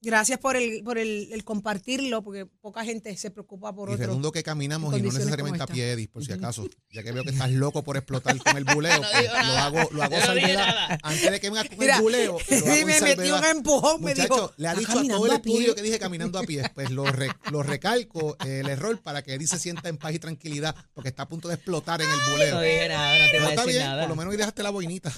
Gracias 0.00 0.38
por 0.38 0.54
el, 0.54 0.84
por 0.84 0.96
el, 0.96 1.28
el 1.32 1.42
compartirlo, 1.42 2.22
porque 2.22 2.46
poca 2.46 2.84
gente 2.84 3.16
se 3.16 3.32
preocupa 3.32 3.74
por 3.74 3.88
y 3.90 3.94
otro. 3.94 4.06
redundo 4.06 4.30
que 4.30 4.44
caminamos 4.44 4.96
y 4.96 5.02
no 5.02 5.10
necesariamente 5.12 5.60
a 5.60 5.66
pie, 5.66 5.90
Edis, 5.90 6.06
por 6.06 6.24
si 6.24 6.30
acaso. 6.32 6.68
Ya 6.92 7.02
que 7.02 7.10
veo 7.10 7.24
que 7.24 7.30
estás 7.30 7.50
loco 7.50 7.82
por 7.82 7.96
explotar 7.96 8.38
con 8.38 8.56
el 8.56 8.62
buleo, 8.62 8.92
No 9.02 9.08
pues, 9.10 9.24
lo 9.24 9.32
nada. 9.32 9.66
hago, 9.66 9.88
lo 9.90 10.02
hago 10.04 10.16
no 10.20 10.24
salvedad. 10.24 10.98
Antes 11.02 11.30
de 11.32 11.40
que 11.40 11.50
vengas 11.50 11.68
con 11.68 11.78
Mira, 11.78 11.96
el 11.96 12.02
buleo, 12.02 12.38
lo 12.48 12.56
hago 12.72 12.86
me 12.86 13.00
metió 13.00 13.38
un 13.38 13.44
empujón, 13.44 14.00
me 14.04 14.10
Muchacho, 14.12 14.34
dijo. 14.34 14.52
le 14.56 14.68
ha 14.68 14.72
"¿Está 14.74 14.80
dicho 14.80 14.92
a 14.92 14.94
todo 14.94 15.02
el 15.02 15.08
caminando 15.08 15.34
a 15.34 15.42
pie?". 15.42 15.52
estudio 15.52 15.74
que 15.74 15.82
dije 15.82 15.98
caminando 15.98 16.38
a 16.38 16.42
pie. 16.44 16.62
Pues 16.76 16.90
lo, 16.92 17.04
re- 17.10 17.32
lo 17.50 17.62
recalco 17.64 18.36
eh, 18.46 18.60
el 18.60 18.68
error 18.68 19.02
para 19.02 19.22
que 19.24 19.34
Eddie 19.34 19.48
se 19.48 19.58
sienta 19.58 19.88
en 19.88 19.96
paz 19.98 20.14
y 20.14 20.20
tranquilidad 20.20 20.76
porque 20.94 21.08
está 21.08 21.24
a 21.24 21.28
punto 21.28 21.48
de 21.48 21.54
explotar 21.54 22.00
en 22.02 22.08
el 22.08 22.18
buleo. 22.30 22.54
No 22.54 22.60
dije 22.60 22.88
nada, 22.88 23.18
no 23.18 23.30
te 23.32 23.38
voy 23.40 23.46
a 23.46 23.50
decir 23.50 23.66
bien, 23.66 23.78
nada. 23.80 24.02
por 24.02 24.10
lo 24.10 24.14
menos 24.16 24.30
hoy 24.30 24.36
dejaste 24.36 24.62
la 24.62 24.70
boinita. 24.70 25.12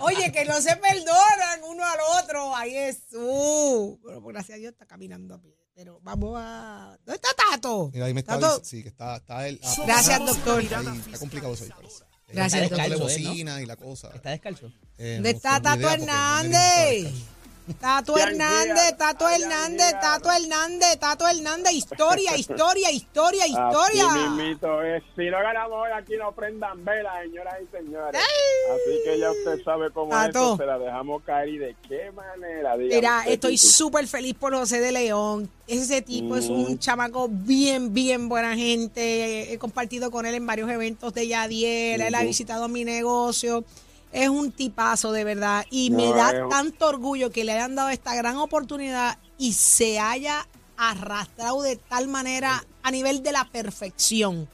Oye, 0.00 0.32
que 0.32 0.44
no 0.44 0.60
se 0.60 0.76
perdonan 0.76 1.62
uno 1.68 1.84
al 1.84 1.98
otro. 2.22 2.54
Ay, 2.54 2.72
Jesús. 2.72 3.98
Pero 4.04 4.22
por 4.22 4.32
gracias 4.32 4.56
a 4.56 4.58
Dios 4.58 4.72
está 4.72 4.86
caminando 4.86 5.34
a 5.34 5.40
pie. 5.40 5.56
Pero 5.74 6.00
vamos 6.02 6.34
a. 6.36 6.98
¿Dónde 7.04 7.20
está 7.22 7.28
Tato? 7.50 7.90
Mira, 7.92 8.06
ahí 8.06 8.14
me 8.14 8.20
está 8.20 8.38
Tato. 8.38 8.64
sí, 8.64 8.82
que 8.82 8.88
está, 8.88 9.16
está 9.16 9.46
él. 9.48 9.60
ah, 9.62 9.74
Gracias, 9.86 10.20
ahí, 10.20 10.26
doctor. 10.26 10.62
está 10.62 11.18
complicado 11.18 11.54
eso 11.54 11.64
ahí, 11.64 11.70
parece. 11.70 12.02
Eh, 12.02 12.32
Gracias, 12.34 12.70
doctor. 12.70 12.88
la 12.88 12.96
bocina 12.96 13.62
y 13.62 13.66
la 13.66 13.76
cosa. 13.76 14.10
Está 14.14 14.30
descalzo. 14.30 14.72
Eh, 14.98 15.14
¿Dónde 15.14 15.32
no 15.32 15.36
está 15.36 15.60
Tato 15.62 15.78
idea 15.78 15.96
no 15.96 16.02
Hernández? 16.04 17.12
Tato 17.80 18.16
Hernández, 18.16 18.96
Tato 18.96 19.28
Hernández, 19.28 19.92
Tato 20.00 20.30
Hernández, 20.30 20.98
Tato 20.98 21.28
Hernández. 21.28 21.72
Historia, 21.72 22.36
historia, 22.36 22.90
historia, 22.90 23.46
historia. 23.46 24.06
Así 24.08 24.52
es. 24.96 25.02
Si 25.16 25.30
no 25.30 25.38
ganamos 25.38 25.72
hoy, 25.84 25.90
aquí 25.96 26.14
no 26.18 26.32
prendan 26.32 26.84
velas, 26.84 27.12
señoras 27.24 27.54
y 27.62 27.76
señores. 27.76 28.20
Así 28.20 29.00
que 29.04 29.18
ya 29.18 29.30
usted 29.30 29.62
sabe 29.64 29.90
cómo 29.92 30.12
es 30.12 30.26
Tato. 30.26 30.52
esto. 30.52 30.56
Se 30.58 30.66
la 30.66 30.78
dejamos 30.78 31.22
caer 31.24 31.48
y 31.50 31.58
de 31.58 31.76
qué 31.88 32.10
manera. 32.12 32.76
Mira, 32.76 33.24
estoy 33.26 33.58
súper 33.58 34.06
feliz 34.06 34.34
por 34.34 34.54
José 34.54 34.80
de 34.80 34.92
León. 34.92 35.50
Ese 35.66 36.00
tipo 36.02 36.36
es 36.36 36.48
un 36.48 36.72
Mm. 36.74 36.78
chamaco 36.78 37.28
bien, 37.30 37.92
bien 37.92 38.28
buena 38.28 38.56
gente. 38.56 39.52
He 39.52 39.58
compartido 39.58 40.10
con 40.10 40.24
él 40.26 40.34
en 40.34 40.46
varios 40.46 40.70
eventos 40.70 41.12
de 41.12 41.28
Yadier. 41.28 42.00
Él 42.00 42.14
ha 42.14 42.22
visitado 42.22 42.68
mi 42.68 42.84
negocio. 42.84 43.64
Es 44.12 44.28
un 44.28 44.52
tipazo 44.52 45.12
de 45.12 45.24
verdad. 45.24 45.64
Y 45.70 45.90
No, 45.90 45.98
me 45.98 46.12
da 46.12 46.30
es 46.30 46.48
tanto 46.48 46.88
orgullo 46.88 47.30
que 47.30 47.44
le 47.44 47.52
hayan 47.52 47.74
dado 47.74 47.90
esta 47.90 48.14
gran 48.14 48.36
oportunidad 48.36 49.18
y 49.36 49.52
se 49.52 49.98
haya 49.98 50.46
arrastrado 50.76 51.62
de 51.62 51.76
tal 51.76 52.08
manera 52.08 52.64
a 52.82 52.90
nivel 52.90 53.22
de 53.22 53.32
la 53.32 53.44
perfección. 53.44 54.48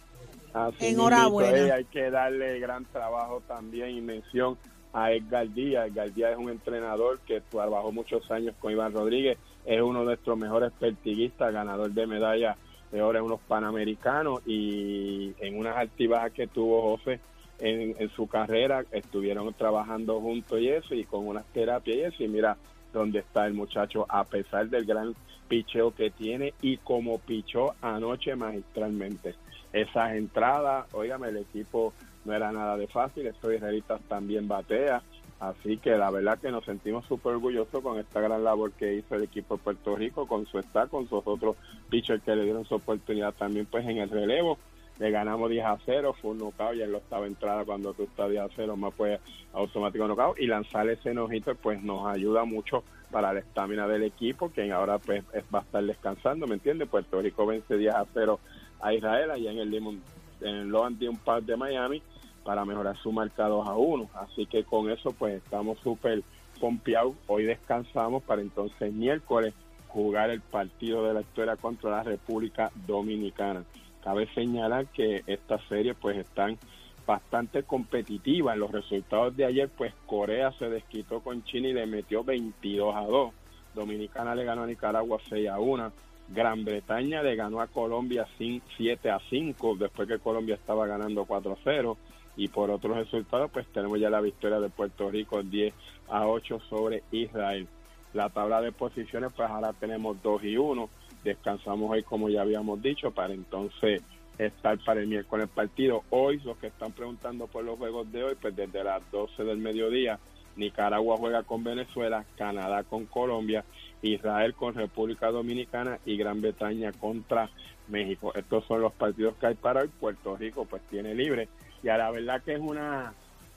Así 0.53 0.87
Enhorabuena. 0.87 1.59
es, 1.59 1.73
hay 1.73 1.85
que 1.85 2.11
darle 2.11 2.59
gran 2.61 2.85
trabajo 2.87 3.43
también 3.47 3.91
y 3.91 4.01
mención 4.01 4.57
a 4.93 5.13
Edgar 5.13 5.53
Díaz. 5.53 5.89
Edgar 5.89 6.13
Díaz 6.13 6.33
es 6.33 6.39
un 6.39 6.49
entrenador 6.51 7.19
que 7.21 7.41
trabajó 7.41 7.93
muchos 7.93 8.31
años 8.31 8.55
con 8.61 8.73
Iván 8.73 8.93
Rodríguez. 8.93 9.37
Es 9.67 9.83
uno 9.83 10.01
de 10.01 10.07
nuestros 10.07 10.39
mejores 10.39 10.73
pertiguistas, 10.79 11.53
ganador 11.53 11.91
de 11.91 12.07
medalla 12.07 12.57
de 12.93 13.03
oro 13.03 13.19
en 13.19 13.25
unos 13.25 13.41
panamericanos 13.49 14.41
y 14.47 15.35
en 15.41 15.59
unas 15.59 15.77
altibajas 15.77 16.31
que 16.33 16.47
tuvo 16.47 16.97
José 16.97 17.19
en, 17.59 18.09
su 18.11 18.27
carrera 18.27 18.85
estuvieron 18.91 19.53
trabajando 19.55 20.21
juntos 20.21 20.61
y 20.61 20.69
eso 20.69 20.95
y 20.95 21.05
con 21.05 21.27
unas 21.27 21.45
terapias 21.47 21.97
y 21.97 22.01
eso 22.01 22.25
y 22.25 22.29
mira 22.29 22.57
dónde 22.93 23.21
está 23.21 23.47
el 23.47 23.55
muchacho 23.55 24.07
a 24.09 24.25
pesar 24.25 24.69
del 24.69 24.85
gran 24.85 25.15
picheo 25.49 25.95
que 25.95 26.11
tiene 26.11 26.55
y 26.61 26.79
como 26.79 27.19
pichó 27.19 27.75
anoche 27.81 28.35
magistralmente 28.37 29.35
esas 29.73 30.15
entradas. 30.15 30.87
Óigame, 30.95 31.29
el 31.29 31.39
equipo 31.39 31.93
no 32.25 32.33
era 32.33 32.53
nada 32.53 32.77
de 32.77 32.87
fácil, 32.87 33.27
estos 33.27 33.53
israelitas 33.53 34.01
también 34.09 34.49
batea. 34.49 35.03
Así 35.41 35.77
que 35.77 35.91
la 35.91 36.11
verdad 36.11 36.39
que 36.39 36.51
nos 36.51 36.65
sentimos 36.65 37.05
súper 37.07 37.35
orgullosos 37.35 37.83
con 37.83 37.99
esta 37.99 38.21
gran 38.21 38.45
labor 38.45 38.73
que 38.73 38.95
hizo 38.95 39.17
el 39.17 39.25
equipo 39.25 39.57
de 39.57 39.63
Puerto 39.63 39.97
Rico, 39.97 40.27
con 40.27 40.47
su 40.47 40.59
staff, 40.59 40.89
con 40.89 41.09
sus 41.09 41.21
otros 41.25 41.57
pitchers 41.91 42.23
que 42.23 42.35
le 42.35 42.45
dieron 42.45 42.65
su 42.65 42.77
oportunidad 42.77 43.35
también 43.35 43.67
pues 43.67 43.87
en 43.87 43.99
el 43.99 44.09
relevo. 44.09 44.59
Le 44.99 45.11
ganamos 45.11 45.51
10 45.51 45.65
a 45.65 45.79
0, 45.85 46.15
fue 46.21 46.31
un 46.33 46.39
knockout 46.39 46.77
y 46.77 46.83
en 46.83 46.93
la 46.93 46.99
octava 46.99 47.27
entrada 47.27 47.65
cuando 47.65 47.93
tú 47.95 48.05
estás 48.05 48.31
10 48.31 48.43
a 48.43 48.49
0 48.55 48.77
más 48.77 48.95
pues 48.97 49.21
automático 49.53 50.07
knockout 50.07 50.39
y 50.39 50.47
lanzar 50.47 50.89
ese 50.89 51.11
enojito 51.11 51.55
pues 51.57 51.83
nos 51.83 52.07
ayuda 52.07 52.45
mucho 52.45 52.85
para 53.11 53.33
la 53.33 53.41
estamina 53.41 53.87
del 53.87 54.05
equipo, 54.05 54.51
quien 54.51 54.73
ahora 54.73 54.99
pues 54.99 55.25
va 55.55 55.61
a 55.61 55.63
estar 55.63 55.85
descansando, 55.85 56.47
¿me 56.47 56.55
entiendes? 56.55 56.89
Puerto 56.89 57.21
Rico 57.21 57.47
vence 57.47 57.77
10 57.77 57.95
a 57.95 58.07
0 58.13 58.41
a 58.81 58.93
Israel 58.95 59.31
allá 59.31 59.51
en 59.51 59.59
el 59.59 59.71
Limón, 59.71 60.03
en 60.41 60.69
Loan 60.71 60.99
Park 61.25 61.45
de 61.45 61.57
Miami 61.57 62.03
para 62.45 62.65
mejorar 62.65 62.97
su 62.99 63.11
marca 63.11 63.49
2 63.49 63.67
a 63.67 63.75
1. 63.75 64.11
Así 64.15 64.47
que 64.47 64.65
con 64.65 64.91
eso 64.91 65.13
pues 65.13 65.43
estamos 65.43 65.79
súper 65.79 66.23
pompeados. 66.61 67.15
Hoy 67.27 67.45
descansamos 67.45 68.23
para 68.23 68.43
entonces 68.43 68.93
miércoles 68.93 69.55
jugar 69.89 70.31
el 70.31 70.41
partido 70.41 71.07
de 71.07 71.15
la 71.15 71.21
historia 71.21 71.57
contra 71.57 71.91
la 71.91 72.03
República 72.03 72.71
Dominicana. 72.87 73.65
Cabe 74.05 74.29
señalar 74.35 74.87
que 74.89 75.25
estas 75.27 75.63
series 75.67 75.97
pues 75.99 76.19
están 76.19 76.59
bastante 77.07 77.63
competitivas. 77.63 78.53
En 78.53 78.61
los 78.61 78.71
resultados 78.71 79.35
de 79.35 79.47
ayer 79.47 79.71
pues 79.75 79.95
Corea 80.05 80.53
se 80.59 80.69
desquitó 80.69 81.21
con 81.21 81.43
China 81.45 81.69
y 81.69 81.73
le 81.73 81.87
metió 81.87 82.23
22 82.23 82.95
a 82.95 83.01
2. 83.01 83.33
Dominicana 83.75 84.35
le 84.35 84.45
ganó 84.45 84.65
a 84.65 84.67
Nicaragua 84.67 85.19
6 85.27 85.49
a 85.49 85.59
1. 85.59 85.91
Gran 86.29 86.67
Bretaña 86.67 87.23
le 87.23 87.35
ganó 87.35 87.63
a 87.63 87.67
Colombia 87.67 88.27
7 88.37 89.11
a 89.11 89.19
5 89.31 89.77
después 89.77 90.07
que 90.07 90.19
Colombia 90.19 90.57
estaba 90.57 90.87
ganando 90.87 91.25
4 91.25 91.53
a 91.53 91.57
0 91.65 91.97
y 92.37 92.49
por 92.49 92.71
otros 92.71 92.99
resultados 92.99 93.51
pues 93.51 93.67
tenemos 93.69 93.99
ya 93.99 94.11
la 94.11 94.21
victoria 94.21 94.61
de 94.61 94.69
Puerto 94.69 95.11
Rico 95.11 95.43
10 95.43 95.73
a 96.11 96.27
8 96.27 96.61
sobre 96.69 97.05
Israel. 97.11 97.67
La 98.13 98.29
tabla 98.29 98.61
de 98.61 98.71
posiciones 98.71 99.33
pues 99.35 99.49
ahora 99.49 99.73
tenemos 99.73 100.23
2 100.23 100.45
y 100.45 100.59
1, 100.59 100.91
descansamos 101.25 101.91
hoy 101.91 102.03
como 102.03 102.29
ya 102.29 102.43
habíamos 102.43 102.81
dicho 102.83 103.11
para 103.11 103.35
entonces 103.35 104.03
estar 104.39 104.79
para 104.85 105.01
el 105.01 105.07
miércoles 105.07 105.49
partido. 105.49 106.03
Hoy 106.11 106.41
los 106.45 106.57
que 106.59 106.69
están 106.69 106.93
preguntando 106.93 107.47
por 107.47 107.65
los 107.65 107.79
juegos 107.79 108.11
de 108.13 108.25
hoy 108.25 108.35
pues 108.41 108.55
desde 108.55 108.85
las 108.85 109.03
12 109.11 109.43
del 109.45 109.59
mediodía 109.59 110.19
Nicaragua 110.57 111.17
juega 111.17 111.43
con 111.43 111.65
Venezuela, 111.65 112.25
Canadá 112.37 112.85
con 112.85 113.07
Colombia, 113.07 113.65
Israel 114.03 114.55
con 114.55 114.75
República 114.75 115.31
Dominicana 115.31 115.99
y 116.05 116.17
Gran 116.17 116.41
Bretaña 116.41 116.93
contra 116.93 117.51
México. 117.89 118.33
Estos 118.35 118.65
son 118.67 118.83
los 118.83 118.93
partidos 118.93 119.35
que 119.37 119.47
hay 119.47 119.55
para 119.55 119.83
hoy. 119.83 119.91
Puerto 120.01 120.37
Rico 120.37 120.65
pues 120.65 120.83
tiene 120.91 121.15
libre 121.15 121.49
y 121.83 121.89
a 121.89 121.99
la 121.99 122.11
verdad 122.11 122.43
que 122.43 122.55
es 122.55 122.61
una 122.61 123.15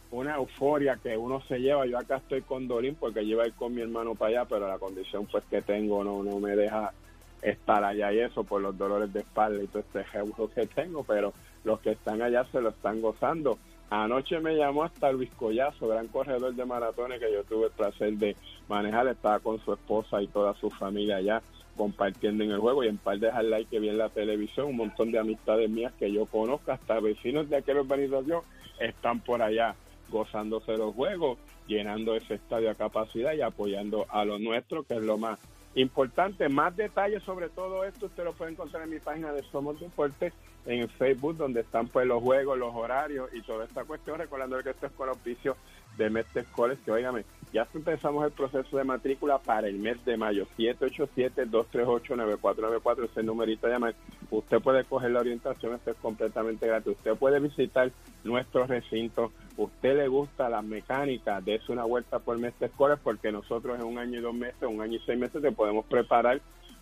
una 0.09 0.35
euforia 0.35 0.97
que 1.03 1.17
uno 1.17 1.41
se 1.49 1.59
lleva. 1.59 1.85
Yo 1.85 1.97
acá 1.97 2.17
estoy 2.17 2.41
con 2.41 2.67
Dorín 2.67 2.95
porque 2.95 3.25
llevo 3.25 3.41
a 3.41 3.49
con 3.51 3.73
mi 3.73 3.81
hermano 3.81 4.15
para 4.15 4.29
allá, 4.29 4.45
pero 4.45 4.67
la 4.67 4.79
condición 4.79 5.25
pues 5.25 5.43
que 5.49 5.61
tengo 5.61 6.03
no 6.03 6.23
no 6.23 6.39
me 6.39 6.55
deja 6.55 6.93
estar 7.41 7.83
allá 7.83 8.11
y 8.13 8.19
eso 8.19 8.43
por 8.43 8.61
los 8.61 8.77
dolores 8.77 9.11
de 9.13 9.19
espalda 9.21 9.63
y 9.63 9.67
todo 9.67 9.79
este 9.79 10.03
jebuso 10.05 10.49
que 10.49 10.65
tengo, 10.67 11.03
pero 11.03 11.33
los 11.63 11.79
que 11.79 11.91
están 11.91 12.21
allá 12.21 12.45
se 12.51 12.61
lo 12.61 12.69
están 12.69 13.01
gozando. 13.01 13.57
Anoche 13.89 14.39
me 14.39 14.55
llamó 14.55 14.83
hasta 14.83 15.11
Luis 15.11 15.29
Collazo, 15.31 15.87
gran 15.87 16.07
corredor 16.07 16.53
de 16.53 16.65
maratones 16.65 17.21
que 17.21 17.31
yo 17.31 17.43
tuve 17.45 17.67
el 17.67 17.71
placer 17.71 18.13
de 18.13 18.35
manejar, 18.67 19.07
estaba 19.07 19.39
con 19.39 19.63
su 19.63 19.73
esposa 19.73 20.21
y 20.21 20.27
toda 20.27 20.53
su 20.55 20.69
familia 20.69 21.17
allá 21.17 21.41
compartiendo 21.77 22.43
en 22.43 22.51
el 22.51 22.59
juego 22.59 22.83
y 22.83 22.87
en 22.87 22.97
par 22.97 23.19
de 23.19 23.31
like 23.31 23.69
que 23.69 23.79
vi 23.79 23.89
en 23.89 23.99
la 23.99 24.09
televisión, 24.09 24.67
un 24.67 24.77
montón 24.77 25.11
de 25.11 25.19
amistades 25.19 25.69
mías 25.69 25.93
que 25.97 26.11
yo 26.11 26.25
conozco, 26.25 26.71
hasta 26.71 26.99
vecinos 26.99 27.49
de 27.49 27.57
aquella 27.57 27.81
urbanización 27.81 28.41
están 28.79 29.19
por 29.19 29.41
allá 29.41 29.75
gozándose 30.09 30.75
los 30.75 30.93
juegos, 30.95 31.37
llenando 31.67 32.15
ese 32.15 32.35
estadio 32.35 32.71
a 32.71 32.75
capacidad 32.75 33.33
y 33.33 33.41
apoyando 33.41 34.05
a 34.09 34.25
lo 34.25 34.39
nuestro, 34.39 34.83
que 34.83 34.95
es 34.95 35.03
lo 35.03 35.17
más 35.17 35.39
importante. 35.77 36.49
Más 36.49 36.75
detalles 36.75 37.23
sobre 37.23 37.49
todo 37.49 37.83
esto 37.83 38.07
usted 38.07 38.23
lo 38.23 38.33
puede 38.33 38.51
encontrar 38.51 38.83
en 38.83 38.89
mi 38.89 38.99
página 38.99 39.31
de 39.31 39.43
Somos 39.43 39.79
Deportes 39.79 40.33
en 40.65 40.89
Facebook, 40.89 41.37
donde 41.37 41.61
están 41.61 41.87
pues 41.87 42.05
los 42.07 42.21
juegos, 42.21 42.57
los 42.57 42.73
horarios 42.75 43.29
y 43.33 43.41
toda 43.41 43.65
esta 43.65 43.85
cuestión, 43.85 44.17
recordando 44.17 44.61
que 44.61 44.71
esto 44.71 44.87
es 44.87 44.91
con 44.93 45.07
auspicio 45.07 45.55
de 45.97 46.09
Mestre 46.09 46.45
College, 46.51 46.81
que 46.83 46.91
óigame, 46.91 47.23
ya 47.53 47.65
empezamos 47.73 48.25
el 48.25 48.31
proceso 48.31 48.77
de 48.77 48.83
matrícula 48.83 49.39
para 49.39 49.67
el 49.67 49.79
mes 49.79 50.03
de 50.05 50.15
mayo. 50.17 50.45
787-238-9494 50.57 53.05
es 53.05 53.17
el 53.17 53.25
numerito 53.25 53.65
de 53.67 53.73
llamar. 53.73 53.95
Usted 54.29 54.59
puede 54.59 54.83
coger 54.83 55.11
la 55.11 55.21
orientación, 55.21 55.75
esto 55.75 55.91
es 55.91 55.97
completamente 55.97 56.67
gratis. 56.67 56.97
Usted 56.97 57.15
puede 57.15 57.39
visitar 57.39 57.89
nuestro 58.23 58.67
recinto. 58.67 59.31
Usted 59.55 59.95
le 59.95 60.07
gusta 60.07 60.49
la 60.49 60.61
mecánica, 60.61 61.39
dése 61.41 61.71
una 61.71 61.85
vuelta 61.85 62.19
por 62.19 62.37
Mestre 62.37 62.69
College 62.69 63.01
porque 63.03 63.31
nosotros 63.31 63.79
en 63.79 63.85
un 63.85 63.97
año 63.97 64.19
y 64.19 64.21
dos 64.21 64.35
meses, 64.35 64.61
un 64.63 64.81
año 64.81 64.97
y 64.97 65.01
seis 65.05 65.17
meses 65.17 65.41
te 65.41 65.51
podemos 65.51 65.85
preparar 65.85 66.41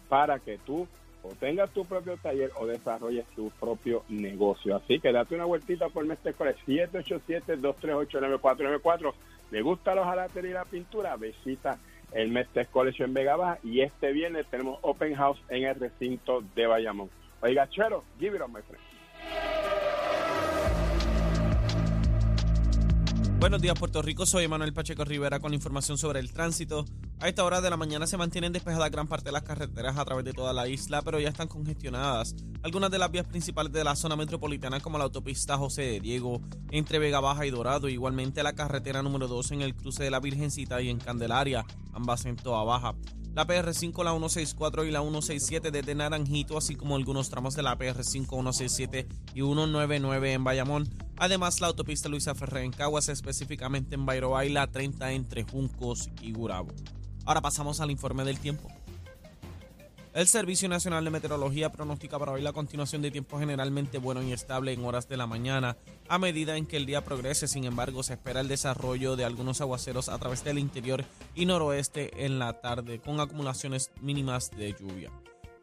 para 0.09 0.39
que 0.39 0.57
tú 0.59 0.87
o 1.25 1.33
tengas 1.39 1.71
tu 1.71 1.85
propio 1.85 2.17
taller 2.17 2.51
o 2.59 2.67
desarrolles 2.67 3.25
tu 3.35 3.49
propio 3.59 4.03
negocio. 4.09 4.75
Así 4.75 4.99
que 4.99 5.11
date 5.11 5.33
una 5.35 5.45
vueltita 5.45 5.89
por 5.89 6.05
Mestre 6.05 6.33
College. 6.33 6.59
787-238-9494 6.67 9.13
le 9.51 9.61
gusta 9.61 9.95
los 9.95 10.05
jalatería 10.05 10.51
y 10.51 10.53
la 10.53 10.65
pintura, 10.65 11.15
visita 11.15 11.77
el 12.11 12.29
Mestre 12.29 12.65
College 12.67 13.03
en 13.03 13.13
Vega 13.13 13.35
Baja 13.35 13.59
y 13.63 13.81
este 13.81 14.11
viernes 14.11 14.47
tenemos 14.47 14.79
Open 14.81 15.15
House 15.15 15.41
en 15.49 15.65
el 15.65 15.75
recinto 15.75 16.43
de 16.55 16.65
Bayamón. 16.65 17.09
Oiga, 17.41 17.69
Chero, 17.69 18.03
give 18.19 18.35
it 18.35 18.41
up, 18.41 18.49
my 18.49 18.61
friend. 18.61 18.94
Buenos 23.37 23.61
días, 23.61 23.77
Puerto 23.77 24.01
Rico. 24.01 24.25
Soy 24.25 24.47
Manuel 24.47 24.73
Pacheco 24.73 25.03
Rivera 25.03 25.39
con 25.39 25.53
información 25.53 25.97
sobre 25.97 26.19
el 26.21 26.31
tránsito. 26.31 26.85
A 27.19 27.27
esta 27.27 27.43
hora 27.43 27.59
de 27.59 27.69
la 27.69 27.75
mañana 27.75 28.07
se 28.07 28.17
mantienen 28.17 28.53
despejadas 28.53 28.89
gran 28.89 29.07
parte 29.07 29.25
de 29.25 29.33
las 29.33 29.43
carreteras 29.43 29.97
a 29.97 30.05
través 30.05 30.23
de 30.23 30.33
toda 30.33 30.53
la 30.53 30.67
isla, 30.69 31.01
pero 31.01 31.19
ya 31.19 31.29
están 31.29 31.49
congestionadas. 31.49 32.33
Algunas 32.63 32.89
de 32.91 32.97
las 32.97 33.11
vías 33.11 33.27
principales 33.27 33.73
de 33.73 33.83
la 33.83 33.95
zona 33.97 34.15
metropolitana, 34.15 34.79
como 34.79 34.97
la 34.97 35.03
autopista 35.03 35.57
José 35.57 35.81
de 35.81 35.99
Diego, 35.99 36.41
entre 36.71 36.97
Vega 36.97 37.19
Baja 37.19 37.45
y 37.45 37.51
Dorado, 37.51 37.89
igualmente 37.89 38.41
la 38.41 38.53
carretera 38.53 39.03
número 39.03 39.27
2 39.27 39.51
en 39.51 39.61
el 39.61 39.75
cruce 39.75 40.03
de 40.03 40.11
la 40.11 40.21
Virgencita 40.21 40.81
y 40.81 40.89
en 40.89 40.99
Candelaria, 40.99 41.65
ambas 41.93 42.25
en 42.25 42.37
Toa 42.37 42.63
Baja 42.63 42.95
la 43.35 43.45
PR5, 43.45 44.03
la 44.03 44.11
164 44.11 44.85
y 44.85 44.91
la 44.91 45.01
167 45.01 45.69
desde 45.69 45.93
Naranjito, 45.93 46.57
así 46.57 46.75
como 46.75 46.95
algunos 46.95 47.29
tramos 47.29 47.53
de 47.55 47.63
la 47.63 47.77
PR5, 47.77 48.27
167 48.27 49.07
y 49.33 49.41
199 49.41 50.33
en 50.33 50.43
Bayamón. 50.45 50.89
Además, 51.17 51.59
la 51.59 51.67
autopista 51.67 52.07
Luisa 52.07 52.33
Ferrer 52.33 52.63
en 52.63 52.71
Caguas, 52.71 53.09
específicamente 53.09 53.95
en 53.95 54.05
Bayroa 54.05 54.45
y 54.45 54.49
la 54.49 54.67
30 54.67 55.11
entre 55.11 55.43
Juncos 55.43 56.09
y 56.21 56.31
Gurabo. 56.31 56.71
Ahora 57.25 57.41
pasamos 57.41 57.81
al 57.81 57.91
informe 57.91 58.23
del 58.23 58.39
tiempo. 58.39 58.69
El 60.15 60.27
Servicio 60.27 60.69
Nacional 60.69 61.03
de 61.03 61.11
Meteorología 61.11 61.73
pronostica 61.73 62.17
para 62.17 62.31
hoy 62.31 62.41
la 62.41 62.53
continuación 62.53 63.01
de 63.01 63.11
tiempo 63.11 63.37
generalmente 63.37 63.97
bueno 63.97 64.23
y 64.23 64.31
estable 64.31 64.71
en 64.71 64.85
horas 64.85 65.09
de 65.09 65.17
la 65.17 65.27
mañana. 65.27 65.75
A 66.07 66.17
medida 66.17 66.55
en 66.55 66.67
que 66.67 66.77
el 66.77 66.85
día 66.85 67.03
progrese, 67.03 67.49
sin 67.49 67.65
embargo, 67.65 68.01
se 68.01 68.13
espera 68.13 68.39
el 68.39 68.47
desarrollo 68.47 69.17
de 69.17 69.25
algunos 69.25 69.59
aguaceros 69.59 70.07
a 70.07 70.17
través 70.17 70.41
del 70.45 70.57
interior 70.57 71.03
y 71.35 71.45
noroeste 71.45 72.25
en 72.25 72.39
la 72.39 72.61
tarde, 72.61 73.01
con 73.01 73.19
acumulaciones 73.19 73.91
mínimas 73.99 74.51
de 74.51 74.73
lluvia. 74.79 75.11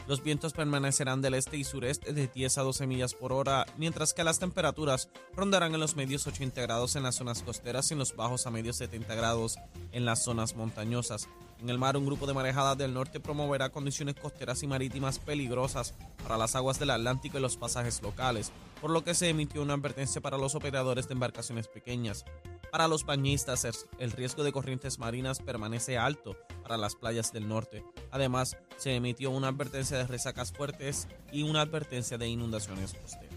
Los 0.07 0.23
vientos 0.23 0.53
permanecerán 0.53 1.23
del 1.23 1.33
este 1.33 1.57
y 1.57 1.65
sureste 1.65 2.13
de 2.13 2.27
10 2.27 2.59
a 2.59 2.63
12 2.63 2.87
millas 2.87 3.15
por 3.15 3.33
hora, 3.33 3.65
mientras 3.79 4.13
que 4.13 4.23
las 4.23 4.39
temperaturas 4.39 5.09
rondarán 5.35 5.73
en 5.73 5.81
los 5.81 5.97
medios 5.97 6.27
80 6.27 6.61
grados 6.61 6.95
en 6.95 7.05
las 7.05 7.15
zonas 7.15 7.43
costeras 7.43 7.91
y 7.91 7.95
en 7.95 8.01
los 8.01 8.15
bajos 8.17 8.47
a 8.47 8.51
medios 8.51 8.77
70 8.77 9.15
grados 9.15 9.57
en 9.93 10.05
las 10.05 10.23
zonas 10.23 10.57
montañosas. 10.57 11.27
En 11.63 11.71
el 11.71 11.79
mar, 11.79 11.97
un 11.97 12.05
grupo 12.05 12.27
de 12.27 12.35
marejadas 12.35 12.77
del 12.77 12.93
norte 12.93 13.21
promoverá 13.21 13.71
condiciones 13.71 14.17
costeras 14.17 14.65
y 14.65 14.67
marítimas 14.67 15.21
peligrosas 15.21 15.95
para 16.25 16.37
las 16.37 16.57
aguas 16.57 16.81
del 16.81 16.91
Atlántico 16.91 17.39
y 17.39 17.41
los 17.41 17.57
pasajes 17.57 18.03
locales, 18.03 18.51
por 18.81 18.91
lo 18.91 19.05
que 19.05 19.15
se 19.15 19.29
emitió 19.29 19.63
una 19.63 19.75
advertencia 19.75 20.21
para 20.21 20.39
los 20.39 20.57
operadores 20.57 21.07
de 21.07 21.15
embarcaciones 21.15 21.69
pequeñas. 21.69 22.25
Para 22.73 22.89
los 22.89 23.07
bañistas, 23.07 23.65
el 24.01 24.11
riesgo 24.11 24.43
de 24.43 24.51
corrientes 24.51 24.99
marinas 24.99 25.39
permanece 25.39 25.99
alto 25.99 26.37
para 26.65 26.77
las 26.77 26.97
playas 26.97 27.33
del 27.33 27.47
norte. 27.47 27.85
Además, 28.11 28.57
se 28.77 28.97
emitió 28.97 29.31
una 29.31 29.47
advertencia 29.47 29.97
de 29.97 30.09
resacas 30.09 30.51
fuertes 30.51 31.07
y 31.31 31.45
una 31.45 31.61
advertencia 31.61 32.19
de 32.19 32.27
inundaciones 32.27 32.93
costeras. 32.93 33.32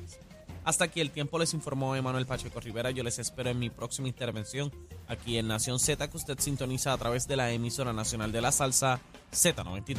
Hasta 0.66 0.86
aquí 0.86 1.00
el 1.00 1.12
tiempo 1.12 1.38
les 1.38 1.54
informó 1.54 1.96
Emanuel 1.96 2.26
Pacheco 2.26 2.60
Rivera. 2.60 2.90
Yo 2.90 3.04
les 3.04 3.20
espero 3.20 3.52
en 3.52 3.60
mi 3.60 3.70
próxima 3.70 4.08
intervención 4.08 4.72
aquí 5.08 5.38
en 5.38 5.48
Nación 5.48 5.80
Z, 5.80 6.10
que 6.10 6.18
usted 6.18 6.40
sintoniza 6.40 6.92
a 6.92 6.98
través 6.98 7.28
de 7.28 7.36
la 7.36 7.52
emisora 7.52 7.94
nacional 7.94 8.32
de 8.32 8.42
la 8.42 8.52
salsa 8.52 9.00
Z93. 9.32 9.98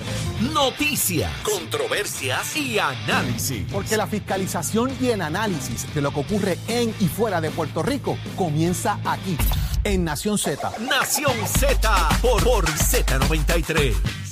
Noticias, 0.53 1.33
controversias 1.43 2.57
y 2.57 2.81
análisis. 2.81 3.65
Porque 3.71 3.97
la 3.97 4.09
fiscalización 4.09 4.91
y 5.01 5.09
el 5.09 5.23
análisis 5.23 5.95
de 5.95 6.01
lo 6.01 6.11
que 6.11 6.21
ocurre 6.21 6.59
en 6.67 6.93
y 6.99 7.07
fuera 7.07 7.41
de 7.41 7.53
Puerto 7.53 7.85
Rico 7.85 8.19
comienza 8.35 8.99
aquí, 9.05 9.39
en 9.85 10.03
Nación 10.03 10.37
Z. 10.37 10.73
Nación 10.81 11.33
Z 11.47 12.09
por, 12.21 12.43
por 12.43 12.67
Z93. 12.67 14.26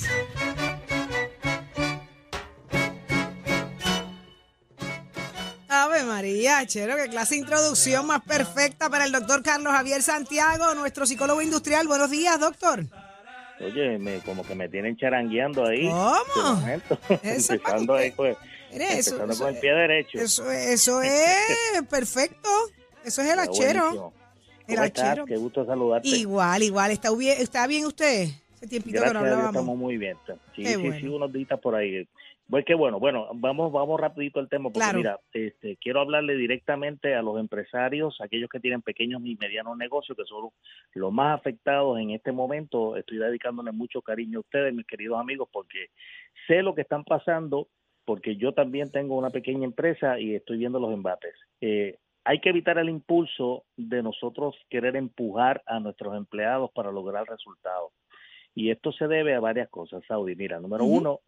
María, 6.45 6.67
Chero, 6.67 6.95
qué 6.97 7.09
clase 7.09 7.37
de 7.37 7.41
introducción 7.41 8.07
más 8.07 8.23
perfecta 8.23 8.91
para 8.91 9.07
el 9.07 9.13
doctor 9.13 9.43
Carlos 9.43 9.73
Javier 9.73 10.03
Santiago, 10.03 10.75
nuestro 10.75 11.07
psicólogo 11.07 11.41
industrial. 11.41 11.87
Buenos 11.89 12.11
días, 12.11 12.39
doctor. 12.39 12.85
Oye, 13.61 13.99
me, 13.99 14.19
como 14.19 14.45
que 14.45 14.55
me 14.55 14.69
tienen 14.69 14.95
charangueando 14.99 15.65
ahí. 15.67 15.89
¿Cómo? 15.89 16.63
Eso 17.23 17.55
empezando 17.55 17.95
ahí 17.95 18.11
pues, 18.11 18.37
Mire, 18.71 18.99
eso, 18.99 19.13
empezando 19.13 19.33
eso, 19.33 19.45
con 19.45 19.55
el 19.55 19.61
pie 19.61 19.73
derecho. 19.73 20.19
eso, 20.19 20.51
eso 20.51 21.01
es 21.03 21.83
perfecto. 21.89 22.49
Eso 23.03 23.23
es 23.23 23.29
el 23.31 23.39
Está 23.39 23.43
hachero. 23.51 23.81
buenísimo. 23.85 24.13
El 24.67 24.75
¿Cómo 24.75 24.85
estás? 24.87 25.05
hachero. 25.09 25.25
Qué 25.27 25.37
gusto 25.37 25.65
saludarte. 25.65 26.09
Igual, 26.09 26.63
igual. 26.63 26.91
¿Está 26.91 27.11
bien, 27.15 27.37
está 27.41 27.67
bien 27.67 27.87
usted? 27.87 28.29
Hace 28.57 28.67
tiempito 28.67 28.97
Gracias 29.01 29.09
que 29.13 29.15
no 29.15 29.21
hablábamos. 29.21 29.55
estamos 29.55 29.77
muy 29.79 29.97
bien. 29.97 30.19
Sí, 30.55 30.63
Qué 30.63 30.75
sí, 30.75 30.77
bueno. 30.77 30.97
sí, 31.01 31.09
unos 31.09 31.33
días 31.33 31.59
por 31.63 31.75
ahí. 31.75 32.07
Pues 32.49 32.65
qué 32.67 32.75
bueno, 32.75 33.01
bueno, 33.01 33.29
vamos, 33.35 33.73
vamos 33.73 33.99
rapidito 33.99 34.39
al 34.39 34.51
tema, 34.51 34.65
porque 34.65 34.81
Claro. 34.81 34.99
mira, 34.99 35.21
este, 35.33 35.77
quiero 35.79 36.01
hablarle 36.01 36.37
directamente 36.37 37.15
a 37.15 37.23
los 37.23 37.41
empresarios, 37.41 38.21
aquellos 38.21 38.51
que 38.51 38.61
tienen 38.61 38.83
pequeños 38.83 39.23
y 39.25 39.37
medianos 39.37 39.79
negocios, 39.79 40.17
que 40.17 40.25
son 40.25 40.51
los 40.93 41.13
más 41.13 41.39
afectados 41.39 41.99
en 41.99 42.11
este 42.11 42.33
momento. 42.33 42.97
Estoy 42.97 43.17
dedicándole 43.17 43.73
mucho 43.73 44.03
cariño 44.03 44.39
a 44.39 44.41
ustedes, 44.43 44.75
mis 44.75 44.87
queridos 44.87 45.19
amigos, 45.19 45.49
porque 45.51 45.89
sé 46.47 46.63
lo 46.63 46.75
que 46.75 46.83
están 46.83 47.05
pasando, 47.05 47.69
porque 48.05 48.37
yo 48.37 48.53
también 48.53 48.91
tengo 48.91 49.17
una 49.17 49.31
pequeña 49.31 49.65
empresa 49.65 50.21
y 50.21 50.35
estoy 50.35 50.59
viendo 50.59 50.79
los 50.79 50.93
embates. 50.93 51.35
Eh, 51.63 51.97
hay 52.25 52.41
que 52.41 52.51
evitar 52.51 52.77
el 52.79 52.91
impulso 52.91 53.65
de 53.77 54.03
nosotros 54.03 54.55
querer 54.69 54.97
empujar 54.97 55.63
a 55.67 55.81
nuestros 55.81 56.15
empleados 56.15 56.71
para 56.73 56.93
lograr 56.93 57.27
resultados. 57.27 57.93
Y 58.55 58.71
esto 58.71 58.93
se 58.93 59.09
debe 59.09 59.35
a 59.35 59.41
varias 59.41 59.69
cosas, 59.69 60.03
Saudi. 60.07 60.35
Mira, 60.37 60.61
número 60.61 60.85
uno, 60.85 61.21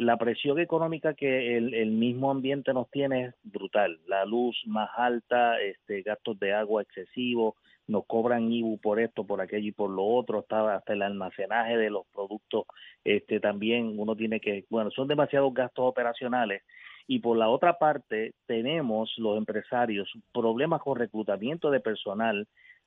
la 0.00 0.16
presión 0.16 0.58
económica 0.58 1.14
que 1.14 1.56
el, 1.56 1.74
el 1.74 1.90
mismo 1.90 2.30
ambiente 2.30 2.72
nos 2.72 2.90
tiene 2.90 3.26
es 3.26 3.34
brutal. 3.42 4.00
La 4.06 4.24
luz 4.24 4.56
más 4.66 4.88
alta, 4.96 5.60
este, 5.60 6.02
gastos 6.02 6.38
de 6.38 6.54
agua 6.54 6.82
excesivos, 6.82 7.54
nos 7.86 8.06
cobran 8.06 8.50
IBU 8.50 8.78
por 8.78 8.98
esto, 8.98 9.24
por 9.24 9.40
aquello 9.40 9.68
y 9.68 9.72
por 9.72 9.90
lo 9.90 10.04
otro, 10.04 10.38
hasta, 10.38 10.76
hasta 10.76 10.92
el 10.94 11.02
almacenaje 11.02 11.76
de 11.76 11.90
los 11.90 12.06
productos, 12.14 12.64
este, 13.04 13.40
también 13.40 13.98
uno 13.98 14.16
tiene 14.16 14.40
que, 14.40 14.64
bueno, 14.70 14.90
son 14.90 15.06
demasiados 15.06 15.52
gastos 15.52 15.84
operacionales. 15.84 16.62
Y 17.06 17.18
por 17.18 17.36
la 17.36 17.48
otra 17.48 17.76
parte, 17.78 18.32
tenemos 18.46 19.12
los 19.18 19.36
empresarios 19.36 20.10
problemas 20.32 20.80
con 20.80 20.96
reclutamiento 20.96 21.70
de 21.70 21.80
personal 21.80 22.46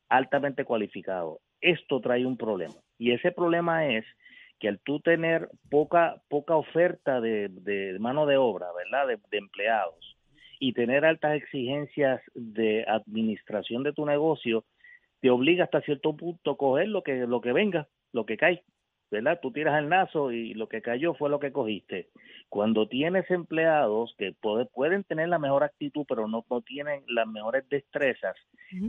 altamente 0.09 0.65
cualificado. 0.65 1.41
Esto 1.61 1.99
trae 1.99 2.25
un 2.25 2.37
problema. 2.37 2.75
Y 2.97 3.11
ese 3.11 3.31
problema 3.31 3.87
es 3.87 4.05
que 4.63 4.69
al 4.69 4.79
tú 4.79 5.01
tener 5.01 5.49
poca, 5.69 6.21
poca 6.29 6.55
oferta 6.55 7.19
de, 7.19 7.49
de 7.49 7.99
mano 7.99 8.25
de 8.25 8.37
obra, 8.37 8.67
¿verdad? 8.71 9.07
De, 9.09 9.19
de 9.29 9.37
empleados 9.37 10.15
y 10.57 10.71
tener 10.71 11.03
altas 11.03 11.35
exigencias 11.35 12.21
de 12.33 12.85
administración 12.87 13.83
de 13.83 13.91
tu 13.91 14.05
negocio, 14.05 14.63
te 15.19 15.29
obliga 15.29 15.65
hasta 15.65 15.81
cierto 15.81 16.15
punto 16.15 16.51
a 16.51 16.55
coger 16.55 16.87
lo 16.87 17.03
que, 17.03 17.27
lo 17.27 17.41
que 17.41 17.51
venga, 17.51 17.89
lo 18.13 18.25
que 18.25 18.37
cae, 18.37 18.63
¿verdad? 19.11 19.37
Tú 19.41 19.51
tiras 19.51 19.77
el 19.77 19.89
nazo 19.89 20.31
y 20.31 20.53
lo 20.53 20.69
que 20.69 20.81
cayó 20.81 21.13
fue 21.13 21.29
lo 21.29 21.41
que 21.41 21.51
cogiste. 21.51 22.07
Cuando 22.47 22.87
tienes 22.87 23.29
empleados 23.29 24.15
que 24.17 24.31
puede- 24.31 24.65
pueden 24.67 25.03
tener 25.03 25.27
la 25.27 25.39
mejor 25.39 25.65
actitud, 25.65 26.05
pero 26.07 26.29
no, 26.29 26.45
no 26.49 26.61
tienen 26.61 27.03
las 27.09 27.27
mejores 27.27 27.67
destrezas, 27.67 28.37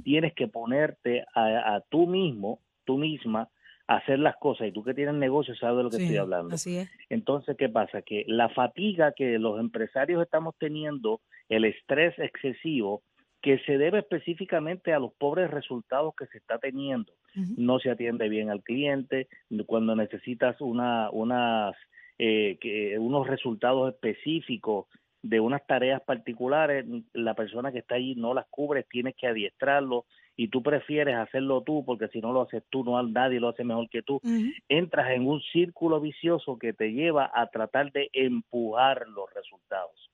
tienes 0.04 0.34
que 0.34 0.46
ponerte 0.46 1.24
a, 1.34 1.74
a 1.74 1.80
tú 1.80 2.06
mismo, 2.06 2.60
tú 2.84 2.96
misma, 2.96 3.48
hacer 3.86 4.18
las 4.18 4.36
cosas. 4.36 4.68
Y 4.68 4.72
tú 4.72 4.82
que 4.82 4.94
tienes 4.94 5.14
negocio 5.14 5.54
sabes 5.56 5.78
de 5.78 5.82
lo 5.82 5.90
que 5.90 5.96
Sí, 5.96 6.02
estoy 6.04 6.16
hablando. 6.18 6.54
Así 6.54 6.76
es. 6.78 6.90
Entonces, 7.08 7.56
¿qué 7.56 7.68
pasa? 7.68 8.02
Que 8.02 8.24
la 8.26 8.48
fatiga 8.48 9.12
que 9.12 9.38
los 9.38 9.60
empresarios 9.60 10.22
estamos 10.22 10.54
teniendo, 10.58 11.20
el 11.48 11.64
estrés 11.64 12.18
excesivo, 12.18 13.02
que 13.42 13.58
se 13.66 13.76
debe 13.76 13.98
específicamente 13.98 14.94
a 14.94 14.98
los 14.98 15.12
pobres 15.12 15.50
resultados 15.50 16.14
que 16.16 16.26
se 16.28 16.38
está 16.38 16.58
teniendo. 16.58 17.12
No 17.56 17.80
se 17.80 17.90
atiende 17.90 18.28
bien 18.28 18.48
al 18.48 18.62
cliente, 18.62 19.26
cuando 19.66 19.96
necesitas 19.96 20.60
una, 20.60 21.10
unas, 21.10 21.74
eh, 22.16 22.56
que, 22.60 22.96
unos 22.98 23.26
resultados 23.26 23.92
específicos 23.92 24.86
de 25.20 25.40
unas 25.40 25.66
tareas 25.66 26.00
particulares, 26.02 26.86
la 27.12 27.34
persona 27.34 27.72
que 27.72 27.80
está 27.80 27.96
allí 27.96 28.14
no 28.14 28.34
las 28.34 28.46
cubre, 28.48 28.84
tienes 28.84 29.14
que 29.16 29.26
adiestrarlo 29.26 30.06
y 30.36 30.48
tú 30.48 30.62
prefieres 30.62 31.16
hacerlo 31.16 31.62
tú 31.62 31.84
porque 31.84 32.08
si 32.08 32.20
no 32.20 32.32
lo 32.32 32.42
haces 32.42 32.64
tú, 32.70 32.84
no 32.84 33.00
nadie 33.02 33.40
lo 33.40 33.50
hace 33.50 33.64
mejor 33.64 33.88
que 33.88 34.02
tú 34.02 34.20
entras 34.68 35.10
en 35.10 35.26
un 35.26 35.40
círculo 35.52 36.00
vicioso 36.00 36.58
que 36.58 36.72
te 36.72 36.92
lleva 36.92 37.30
a 37.34 37.46
tratar 37.48 37.92
de 37.92 38.10
empujar 38.12 39.06
los 39.08 39.32
resultados. 39.32 40.10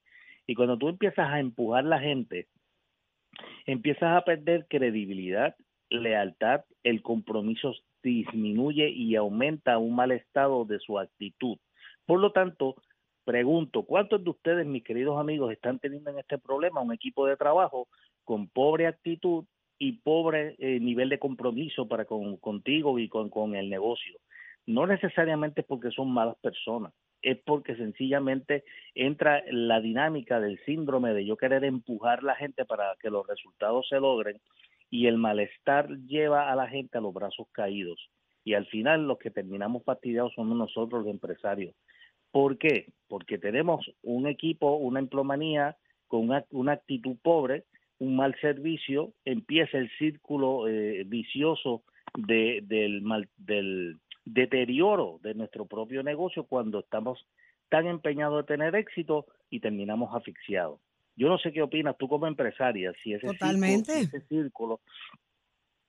Y 0.46 0.54
cuando 0.54 0.76
tú 0.76 0.88
empiezas 0.88 1.28
a 1.28 1.40
empujar 1.40 1.84
la 1.84 2.00
gente, 2.00 2.48
empiezas 3.66 4.16
a 4.16 4.24
perder 4.24 4.66
credibilidad, 4.68 5.54
lealtad, 5.88 6.64
el 6.82 7.02
compromiso 7.02 7.74
disminuye 8.02 8.90
y 8.90 9.16
aumenta 9.16 9.78
un 9.78 9.94
mal 9.94 10.12
estado 10.12 10.64
de 10.64 10.78
su 10.80 10.98
actitud. 10.98 11.56
Por 12.04 12.20
lo 12.20 12.32
tanto, 12.32 12.76
pregunto, 13.24 13.84
¿cuántos 13.84 14.22
de 14.22 14.30
ustedes, 14.30 14.66
mis 14.66 14.84
queridos 14.84 15.18
amigos, 15.18 15.52
están 15.52 15.78
teniendo 15.78 16.10
en 16.10 16.18
este 16.18 16.38
problema 16.38 16.80
un 16.80 16.92
equipo 16.92 17.26
de 17.26 17.36
trabajo 17.36 17.88
con 18.24 18.48
pobre 18.48 18.86
actitud 18.86 19.44
y 19.80 19.92
pobre 19.92 20.54
eh, 20.58 20.78
nivel 20.78 21.08
de 21.08 21.18
compromiso 21.18 21.88
para 21.88 22.04
con, 22.04 22.36
contigo 22.36 22.98
y 22.98 23.08
con, 23.08 23.30
con 23.30 23.56
el 23.56 23.68
negocio? 23.68 24.20
No 24.66 24.86
necesariamente 24.86 25.62
porque 25.64 25.90
son 25.90 26.12
malas 26.12 26.36
personas, 26.36 26.92
es 27.22 27.38
porque 27.44 27.74
sencillamente 27.74 28.62
entra 28.94 29.42
la 29.50 29.80
dinámica 29.80 30.38
del 30.38 30.60
síndrome 30.64 31.14
de 31.14 31.24
yo 31.24 31.36
querer 31.36 31.64
empujar 31.64 32.22
la 32.22 32.36
gente 32.36 32.64
para 32.66 32.94
que 33.00 33.10
los 33.10 33.26
resultados 33.26 33.88
se 33.88 33.98
logren 33.98 34.38
y 34.90 35.06
el 35.06 35.16
malestar 35.16 35.88
lleva 36.06 36.52
a 36.52 36.56
la 36.56 36.68
gente 36.68 36.98
a 36.98 37.00
los 37.00 37.14
brazos 37.14 37.48
caídos 37.52 38.10
y 38.44 38.54
al 38.54 38.66
final 38.66 39.06
los 39.06 39.18
que 39.18 39.30
terminamos 39.30 39.82
fastidiados 39.84 40.34
somos 40.34 40.56
nosotros 40.56 41.04
los 41.04 41.10
empresarios. 41.10 41.74
¿Por 42.30 42.58
qué? 42.58 42.92
Porque 43.08 43.38
tenemos 43.38 43.90
un 44.02 44.26
equipo, 44.26 44.76
una 44.76 45.00
emplomanía 45.00 45.76
con 46.06 46.30
una 46.50 46.72
actitud 46.72 47.16
pobre, 47.22 47.64
un 48.00 48.16
mal 48.16 48.34
servicio, 48.40 49.12
empieza 49.24 49.78
el 49.78 49.90
círculo 49.98 50.66
eh, 50.68 51.04
vicioso 51.06 51.82
de, 52.16 52.60
del, 52.64 53.02
mal, 53.02 53.28
del 53.36 54.00
deterioro 54.24 55.20
de 55.22 55.34
nuestro 55.34 55.66
propio 55.66 56.02
negocio 56.02 56.44
cuando 56.44 56.80
estamos 56.80 57.24
tan 57.68 57.86
empeñados 57.86 58.38
de 58.38 58.48
tener 58.56 58.74
éxito 58.74 59.26
y 59.50 59.60
terminamos 59.60 60.14
asfixiados. 60.14 60.80
Yo 61.14 61.28
no 61.28 61.38
sé 61.38 61.52
qué 61.52 61.62
opinas 61.62 61.96
tú 61.98 62.08
como 62.08 62.26
empresaria, 62.26 62.92
si 63.02 63.12
ese 63.12 63.26
Totalmente. 63.26 63.92
círculo, 63.92 64.10
si 64.10 64.16
ese 64.16 64.26
círculo 64.28 64.80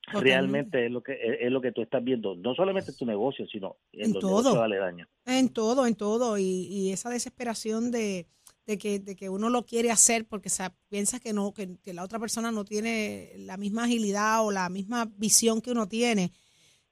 Totalmente. 0.04 0.30
realmente 0.30 0.86
es 0.86 0.92
lo 0.92 1.02
que 1.02 1.12
es, 1.14 1.36
es 1.40 1.50
lo 1.50 1.60
que 1.62 1.72
tú 1.72 1.80
estás 1.80 2.04
viendo, 2.04 2.36
no 2.36 2.54
solamente 2.54 2.90
en 2.90 2.96
tu 2.98 3.06
negocio, 3.06 3.46
sino 3.46 3.76
en, 3.92 4.06
En 4.06 4.12
los 4.12 4.20
todo. 4.20 4.30
negocios 4.42 4.62
aledaños. 4.62 5.08
En 5.24 5.48
todo, 5.52 5.86
en 5.86 5.94
todo. 5.94 6.36
Y, 6.38 6.66
y 6.70 6.92
esa 6.92 7.08
desesperación 7.08 7.90
de, 7.90 8.26
de 8.66 8.78
que, 8.78 9.00
de 9.00 9.16
que 9.16 9.28
uno 9.28 9.50
lo 9.50 9.64
quiere 9.64 9.90
hacer 9.90 10.24
porque 10.26 10.48
sa- 10.48 10.74
piensa 10.88 11.18
que 11.18 11.32
no, 11.32 11.52
que, 11.52 11.76
que 11.82 11.92
la 11.92 12.04
otra 12.04 12.18
persona 12.18 12.52
no 12.52 12.64
tiene 12.64 13.32
la 13.38 13.56
misma 13.56 13.84
agilidad 13.84 14.44
o 14.44 14.50
la 14.52 14.68
misma 14.68 15.10
visión 15.16 15.60
que 15.60 15.72
uno 15.72 15.88
tiene, 15.88 16.30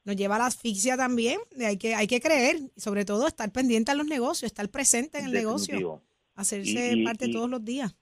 nos 0.04 0.16
lleva 0.16 0.36
a 0.36 0.38
la 0.40 0.46
asfixia 0.46 0.96
también. 0.96 1.38
De 1.54 1.66
hay 1.66 1.76
que, 1.76 1.94
hay 1.94 2.06
que 2.06 2.20
creer, 2.20 2.56
y 2.74 2.80
sobre 2.80 3.04
todo 3.04 3.26
estar 3.28 3.50
pendiente 3.52 3.92
a 3.92 3.94
los 3.94 4.06
negocios, 4.06 4.50
estar 4.50 4.68
presente 4.68 5.18
en 5.18 5.26
el 5.26 5.32
negocio, 5.32 6.02
hacerse 6.34 6.94
Y- 6.96 7.02
y- 7.02 7.04
parte 7.04 7.26
y- 7.26 7.32
todos 7.32 7.48
los 7.48 7.64
días. 7.64 7.94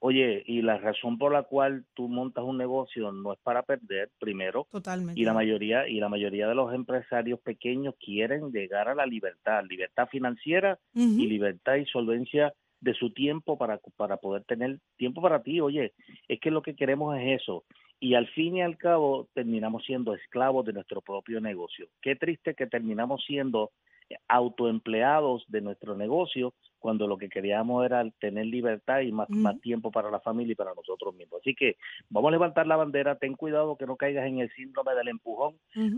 Oye, 0.00 0.42
y 0.46 0.60
la 0.60 0.76
razón 0.76 1.16
por 1.16 1.32
la 1.32 1.44
cual 1.44 1.86
tú 1.94 2.08
montas 2.08 2.44
un 2.44 2.58
negocio 2.58 3.10
no 3.10 3.32
es 3.32 3.38
para 3.42 3.62
perder, 3.62 4.10
primero, 4.20 4.66
Totalmente. 4.70 5.18
y 5.18 5.24
la 5.24 5.32
mayoría 5.32 5.88
y 5.88 5.98
la 5.98 6.10
mayoría 6.10 6.46
de 6.46 6.54
los 6.54 6.74
empresarios 6.74 7.40
pequeños 7.40 7.94
quieren 7.98 8.50
llegar 8.52 8.88
a 8.88 8.94
la 8.94 9.06
libertad, 9.06 9.62
libertad 9.66 10.06
financiera 10.10 10.78
y 10.94 11.26
libertad 11.26 11.76
y 11.76 11.86
solvencia 11.86 12.52
de 12.84 12.94
su 12.94 13.10
tiempo 13.10 13.56
para, 13.56 13.80
para 13.96 14.18
poder 14.18 14.44
tener 14.44 14.78
tiempo 14.96 15.22
para 15.22 15.42
ti. 15.42 15.60
Oye, 15.60 15.94
es 16.28 16.38
que 16.38 16.50
lo 16.50 16.62
que 16.62 16.76
queremos 16.76 17.16
es 17.18 17.40
eso. 17.40 17.64
Y 17.98 18.14
al 18.14 18.26
fin 18.28 18.58
y 18.58 18.62
al 18.62 18.76
cabo 18.76 19.28
terminamos 19.32 19.84
siendo 19.84 20.14
esclavos 20.14 20.66
de 20.66 20.74
nuestro 20.74 21.00
propio 21.00 21.40
negocio. 21.40 21.88
Qué 22.02 22.14
triste 22.14 22.54
que 22.54 22.66
terminamos 22.66 23.24
siendo 23.26 23.70
autoempleados 24.28 25.44
de 25.48 25.62
nuestro 25.62 25.96
negocio 25.96 26.52
cuando 26.78 27.06
lo 27.06 27.16
que 27.16 27.30
queríamos 27.30 27.86
era 27.86 28.04
tener 28.20 28.44
libertad 28.44 29.00
y 29.00 29.10
más, 29.10 29.30
más 29.30 29.58
tiempo 29.62 29.90
para 29.90 30.10
la 30.10 30.20
familia 30.20 30.52
y 30.52 30.56
para 30.56 30.74
nosotros 30.74 31.14
mismos. 31.14 31.40
Así 31.40 31.54
que 31.54 31.76
vamos 32.10 32.28
a 32.28 32.32
levantar 32.32 32.66
la 32.66 32.76
bandera, 32.76 33.16
ten 33.16 33.32
cuidado 33.32 33.76
que 33.78 33.86
no 33.86 33.96
caigas 33.96 34.26
en 34.26 34.40
el 34.40 34.50
síndrome 34.50 34.94
del 34.94 35.08
empujón, 35.08 35.56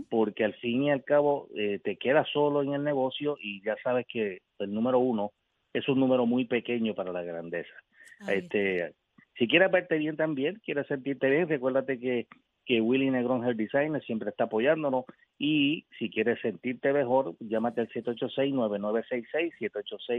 porque 0.09 0.45
al 0.45 0.53
fin 0.53 0.83
y 0.83 0.91
al 0.91 1.03
cabo 1.03 1.49
eh, 1.57 1.81
te 1.83 1.97
quedas 1.97 2.29
solo 2.31 2.61
en 2.63 2.73
el 2.73 2.85
negocio 2.85 3.37
y 3.41 3.61
ya 3.61 3.75
sabes 3.83 4.05
que 4.07 4.39
el 4.59 4.73
número 4.73 4.99
uno 4.99 5.33
es 5.73 5.87
un 5.89 5.99
número 5.99 6.25
muy 6.25 6.45
pequeño 6.45 6.93
para 6.95 7.11
la 7.11 7.23
grandeza. 7.23 7.73
Este, 8.27 8.93
si 9.37 9.47
quieres 9.47 9.71
verte 9.71 9.97
bien 9.97 10.15
también, 10.15 10.59
quieres 10.65 10.87
sentirte 10.87 11.29
bien, 11.29 11.47
recuérdate 11.47 11.99
que 11.99 12.27
que 12.67 12.81
Willy 12.81 13.09
Negrón 13.09 13.45
Hair 13.45 13.55
Designer 13.55 14.03
siempre 14.03 14.29
está 14.29 14.43
apoyándonos 14.43 15.05
y 15.39 15.85
si 15.97 16.09
quieres 16.09 16.41
sentirte 16.41 16.91
mejor, 16.91 17.37
llámate 17.39 17.79
al 17.81 17.89
786-9966, 17.89 19.53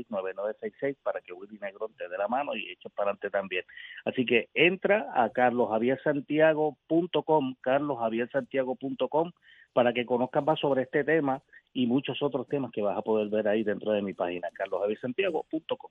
786-9966 0.09 0.97
para 1.03 1.21
que 1.21 1.35
Willy 1.35 1.59
Negrón 1.59 1.93
te 1.95 2.09
dé 2.09 2.17
la 2.17 2.27
mano 2.27 2.57
y 2.57 2.71
eche 2.71 2.89
para 2.89 3.11
adelante 3.11 3.29
también. 3.29 3.67
Así 4.07 4.25
que 4.25 4.49
entra 4.55 5.13
a 5.15 5.29
carlosjaviersantiago.com, 5.29 7.57
carlosjaviersantiago.com 7.61 9.33
para 9.75 9.93
que 9.93 10.07
conozcas 10.07 10.43
más 10.43 10.59
sobre 10.59 10.85
este 10.85 11.05
tema 11.05 11.43
y 11.75 11.87
muchos 11.87 12.23
otros 12.23 12.49
temas 12.49 12.73
que 12.73 12.81
vas 12.81 12.97
a 12.97 13.03
poder 13.03 13.29
ver 13.29 13.47
ahí 13.47 13.65
dentro 13.65 13.93
de 13.93 14.01
mi 14.01 14.15
página, 14.15 14.49
carlosjaviersantiago.com. 14.55 15.91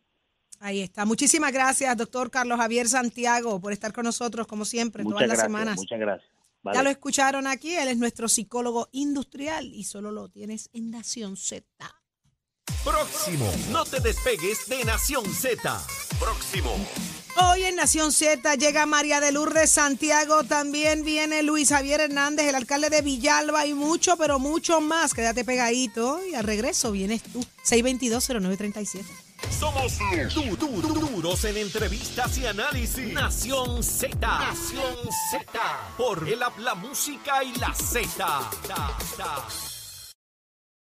Ahí 0.60 0.82
está. 0.82 1.06
Muchísimas 1.06 1.54
gracias, 1.54 1.96
doctor 1.96 2.32
Carlos 2.32 2.58
Javier 2.58 2.88
Santiago, 2.88 3.62
por 3.62 3.74
estar 3.74 3.94
con 3.94 4.06
nosotros, 4.06 4.48
como 4.48 4.66
siempre, 4.66 5.04
Muchas 5.04 5.18
todas 5.18 5.28
las 5.28 5.38
gracias, 5.38 5.52
semanas. 5.52 5.78
muchas 5.78 6.00
gracias. 6.00 6.37
Ya 6.74 6.84
lo 6.84 6.90
escucharon 6.90 7.48
aquí, 7.48 7.76
él 7.76 7.88
es 7.88 7.98
nuestro 7.98 8.28
psicólogo 8.28 8.90
industrial 8.92 9.74
y 9.74 9.84
solo 9.84 10.12
lo 10.12 10.30
tienes 10.30 10.70
en 10.74 10.92
Nación 10.92 11.38
Z. 11.38 11.66
Próximo. 12.84 13.52
No 13.72 13.86
te 13.86 14.00
despegues 14.00 14.68
de 14.68 14.84
Nación 14.86 15.26
Z. 15.26 15.82
Próximo. 16.20 16.74
Hoy 17.40 17.64
en 17.64 17.76
Nación 17.76 18.12
Z 18.12 18.56
llega 18.56 18.86
María 18.86 19.20
de 19.20 19.32
Lourdes 19.32 19.70
Santiago, 19.70 20.44
también 20.44 21.04
viene 21.04 21.44
Luis 21.44 21.70
Javier 21.70 22.02
Hernández, 22.02 22.48
el 22.48 22.56
alcalde 22.56 22.90
de 22.90 23.02
Villalba 23.02 23.66
y 23.68 23.74
mucho, 23.74 24.18
pero 24.18 24.40
mucho 24.40 24.82
más. 24.82 25.14
Quédate 25.14 25.46
pegadito 25.46 26.20
y 26.26 26.34
al 26.34 26.44
regreso 26.46 26.92
vienes 26.92 27.22
tú, 27.24 27.46
622-0937. 27.64 29.04
Somos 29.60 29.98
du- 30.34 30.56
du- 30.58 30.82
du- 30.82 30.94
duros 31.12 31.44
en 31.46 31.58
entrevistas 31.58 32.38
y 32.40 32.46
análisis. 32.48 33.14
Nación 33.14 33.84
Z. 33.84 34.18
Nación 34.20 34.96
Z. 35.32 35.46
Por 35.96 36.28
el 36.28 36.40
la 36.40 36.76
música 36.76 37.44
y 37.44 37.54
la 37.60 37.74
Z. 37.74 38.50